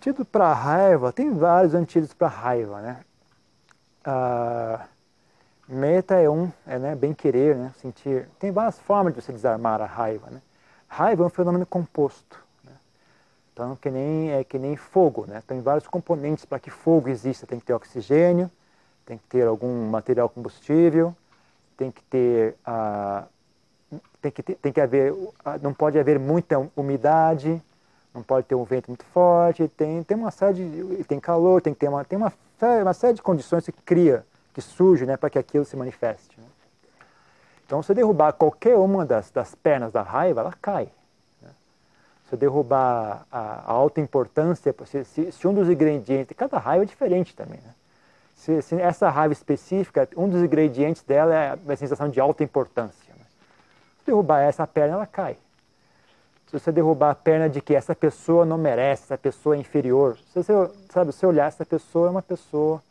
Antídoto 0.00 0.24
para 0.24 0.50
raiva, 0.54 1.12
tem 1.12 1.30
vários 1.30 1.74
antídotos 1.74 2.14
para 2.14 2.26
raiva, 2.26 2.80
né? 2.80 3.00
Ah, 4.02 4.86
meta 5.68 6.14
é 6.14 6.28
um, 6.28 6.50
é 6.66 6.78
né, 6.78 6.94
bem 6.94 7.12
querer, 7.12 7.54
né, 7.54 7.70
sentir. 7.82 8.26
Tem 8.38 8.50
várias 8.50 8.78
formas 8.78 9.12
de 9.12 9.20
você 9.20 9.30
desarmar 9.30 9.82
a 9.82 9.84
raiva, 9.84 10.30
né? 10.30 10.40
Raiva 10.88 11.22
é 11.22 11.26
um 11.26 11.28
fenômeno 11.28 11.66
composto, 11.66 12.42
né? 12.64 12.72
então 13.52 13.76
que 13.76 13.90
nem 13.90 14.30
é 14.32 14.42
que 14.42 14.58
nem 14.58 14.74
fogo, 14.74 15.26
né? 15.28 15.42
Tem 15.46 15.60
vários 15.60 15.86
componentes 15.86 16.46
para 16.46 16.58
que 16.58 16.70
fogo 16.70 17.10
exista. 17.10 17.46
Tem 17.46 17.60
que 17.60 17.66
ter 17.66 17.74
oxigênio, 17.74 18.50
tem 19.04 19.18
que 19.18 19.24
ter 19.24 19.46
algum 19.46 19.90
material 19.90 20.30
combustível, 20.30 21.14
tem 21.76 21.90
que 21.90 22.02
ter 22.04 22.56
ah, 22.64 23.24
tem 24.22 24.32
que 24.32 24.42
ter, 24.42 24.54
tem 24.54 24.72
que 24.72 24.80
haver 24.80 25.14
ah, 25.44 25.58
não 25.58 25.74
pode 25.74 25.98
haver 25.98 26.18
muita 26.18 26.58
umidade, 26.74 27.62
não 28.14 28.22
pode 28.22 28.46
ter 28.46 28.54
um 28.54 28.64
vento 28.64 28.88
muito 28.88 29.04
forte, 29.04 29.68
tem, 29.68 30.02
tem 30.02 30.16
uma 30.16 30.30
série 30.30 30.54
de, 30.54 31.04
tem 31.04 31.20
calor, 31.20 31.62
tem 31.62 31.72
que 31.72 31.80
ter 31.80 31.88
uma, 31.88 32.04
tem 32.04 32.16
uma, 32.16 32.32
uma 32.82 32.92
série 32.92 33.14
de 33.14 33.22
condições 33.22 33.64
que 33.64 33.72
cria, 33.72 34.24
que 34.52 34.60
surge 34.60 35.06
né, 35.06 35.16
para 35.16 35.30
que 35.30 35.38
aquilo 35.38 35.64
se 35.64 35.76
manifeste. 35.76 36.38
Né? 36.38 36.46
Então, 37.64 37.82
se 37.82 37.94
derrubar 37.94 38.32
qualquer 38.32 38.76
uma 38.76 39.06
das, 39.06 39.30
das 39.30 39.54
pernas 39.54 39.92
da 39.92 40.02
raiva, 40.02 40.40
ela 40.40 40.52
cai. 40.60 40.88
Né? 41.40 41.50
Se 42.28 42.36
derrubar 42.36 43.24
a, 43.30 43.38
a 43.38 43.72
alta 43.72 44.00
importância, 44.00 44.74
se, 44.86 45.04
se, 45.04 45.32
se, 45.32 45.48
um 45.48 45.54
dos 45.54 45.68
ingredientes, 45.68 46.36
cada 46.36 46.58
raiva 46.58 46.82
é 46.82 46.86
diferente 46.86 47.34
também, 47.34 47.60
né? 47.60 47.74
se, 48.34 48.60
se, 48.62 48.74
essa 48.74 49.08
raiva 49.08 49.32
específica, 49.32 50.08
um 50.16 50.28
dos 50.28 50.42
ingredientes 50.42 51.02
dela 51.04 51.32
é 51.32 51.72
a 51.72 51.76
sensação 51.76 52.08
de 52.08 52.18
alta 52.18 52.42
importância. 52.42 53.14
Né? 53.14 53.24
Se 54.00 54.06
derrubar 54.06 54.40
essa 54.40 54.66
perna, 54.66 54.94
ela 54.94 55.06
cai 55.06 55.36
se 56.50 56.58
você 56.58 56.72
derrubar 56.72 57.10
a 57.10 57.14
perna 57.14 57.48
de 57.48 57.60
que 57.60 57.76
essa 57.76 57.94
pessoa 57.94 58.44
não 58.44 58.58
merece, 58.58 59.04
essa 59.04 59.16
pessoa 59.16 59.54
é 59.54 59.58
inferior, 59.60 60.18
se 60.32 60.42
você, 60.42 60.52
sabe, 60.92 61.12
se 61.12 61.24
olhar 61.24 61.46
essa 61.46 61.64
pessoa 61.64 62.08
é 62.08 62.10
uma 62.10 62.22
pessoa, 62.22 62.82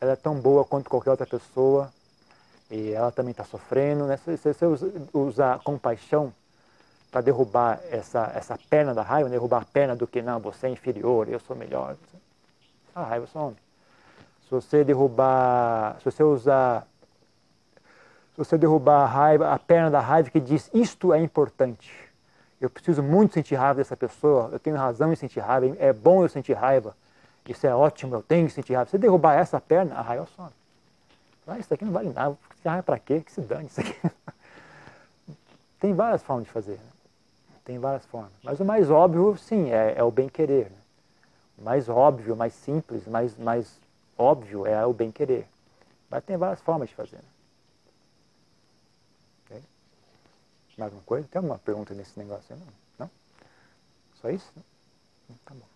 ela 0.00 0.12
é 0.12 0.16
tão 0.16 0.36
boa 0.36 0.64
quanto 0.64 0.88
qualquer 0.88 1.10
outra 1.10 1.26
pessoa 1.26 1.92
e 2.70 2.92
ela 2.92 3.10
também 3.10 3.32
está 3.32 3.42
sofrendo, 3.42 4.06
né? 4.06 4.16
se, 4.18 4.36
se 4.36 4.52
você 4.52 4.66
usar 5.12 5.58
compaixão 5.64 6.32
para 7.10 7.22
derrubar 7.22 7.80
essa, 7.90 8.30
essa 8.36 8.56
perna 8.70 8.94
da 8.94 9.02
raiva, 9.02 9.28
derrubar 9.28 9.62
a 9.62 9.64
perna 9.64 9.96
do 9.96 10.06
que 10.06 10.22
não, 10.22 10.38
você 10.38 10.68
é 10.68 10.70
inferior, 10.70 11.28
eu 11.28 11.40
sou 11.40 11.56
melhor, 11.56 11.96
a 12.94 13.02
raiva 13.02 13.26
some. 13.26 13.56
Se 14.44 14.50
você 14.52 14.84
derrubar, 14.84 15.96
se 15.98 16.04
você 16.04 16.22
usar 16.22 16.86
se 18.30 18.38
você 18.38 18.56
derrubar 18.56 19.02
a 19.02 19.06
raiva, 19.06 19.52
a 19.52 19.58
perna 19.58 19.90
da 19.90 20.00
raiva 20.00 20.30
que 20.30 20.40
diz 20.40 20.70
isto 20.72 21.12
é 21.12 21.20
importante, 21.20 22.11
eu 22.62 22.70
preciso 22.70 23.02
muito 23.02 23.34
sentir 23.34 23.56
raiva 23.56 23.74
dessa 23.74 23.96
pessoa, 23.96 24.48
eu 24.52 24.58
tenho 24.58 24.76
razão 24.76 25.12
em 25.12 25.16
sentir 25.16 25.40
raiva, 25.40 25.76
é 25.80 25.92
bom 25.92 26.22
eu 26.22 26.28
sentir 26.28 26.52
raiva, 26.52 26.96
isso 27.48 27.66
é 27.66 27.74
ótimo, 27.74 28.14
eu 28.14 28.22
tenho 28.22 28.46
que 28.46 28.52
sentir 28.52 28.74
raiva. 28.74 28.88
Se 28.88 28.96
derrubar 28.96 29.34
essa 29.34 29.60
perna, 29.60 29.96
a 29.96 30.00
raiva 30.00 30.26
some. 30.36 30.48
Ah, 31.44 31.58
isso 31.58 31.74
aqui 31.74 31.84
não 31.84 31.92
vale 31.92 32.10
nada, 32.10 32.38
se 32.62 32.68
raiva 32.68 32.84
para 32.84 33.00
quê? 33.00 33.20
Que 33.20 33.32
se 33.32 33.40
dane 33.40 33.66
isso 33.66 33.80
aqui. 33.80 33.96
Tem 35.80 35.92
várias 35.92 36.22
formas 36.22 36.46
de 36.46 36.52
fazer, 36.52 36.74
né? 36.74 36.92
tem 37.64 37.78
várias 37.80 38.06
formas. 38.06 38.30
Mas 38.44 38.60
o 38.60 38.64
mais 38.64 38.88
óbvio, 38.88 39.36
sim, 39.36 39.72
é, 39.72 39.94
é 39.96 40.02
o 40.04 40.10
bem-querer. 40.12 40.66
Né? 40.66 40.76
O 41.58 41.62
mais 41.62 41.88
óbvio, 41.88 42.36
mais 42.36 42.52
simples, 42.52 43.06
mais, 43.08 43.36
mais 43.36 43.80
óbvio 44.16 44.64
é 44.64 44.86
o 44.86 44.92
bem-querer. 44.92 45.46
Mas 46.08 46.22
tem 46.22 46.36
várias 46.36 46.60
formas 46.60 46.88
de 46.88 46.94
fazer. 46.94 47.16
Né? 47.16 47.31
Mais 50.76 50.90
alguma 50.90 51.04
coisa? 51.04 51.28
Tem 51.28 51.38
alguma 51.38 51.58
pergunta 51.58 51.94
nesse 51.94 52.18
negócio 52.18 52.54
aí? 52.54 52.60
Não? 52.60 52.66
Não? 53.00 53.10
Só 54.20 54.30
isso? 54.30 54.52
Tá 55.44 55.54
bom. 55.54 55.71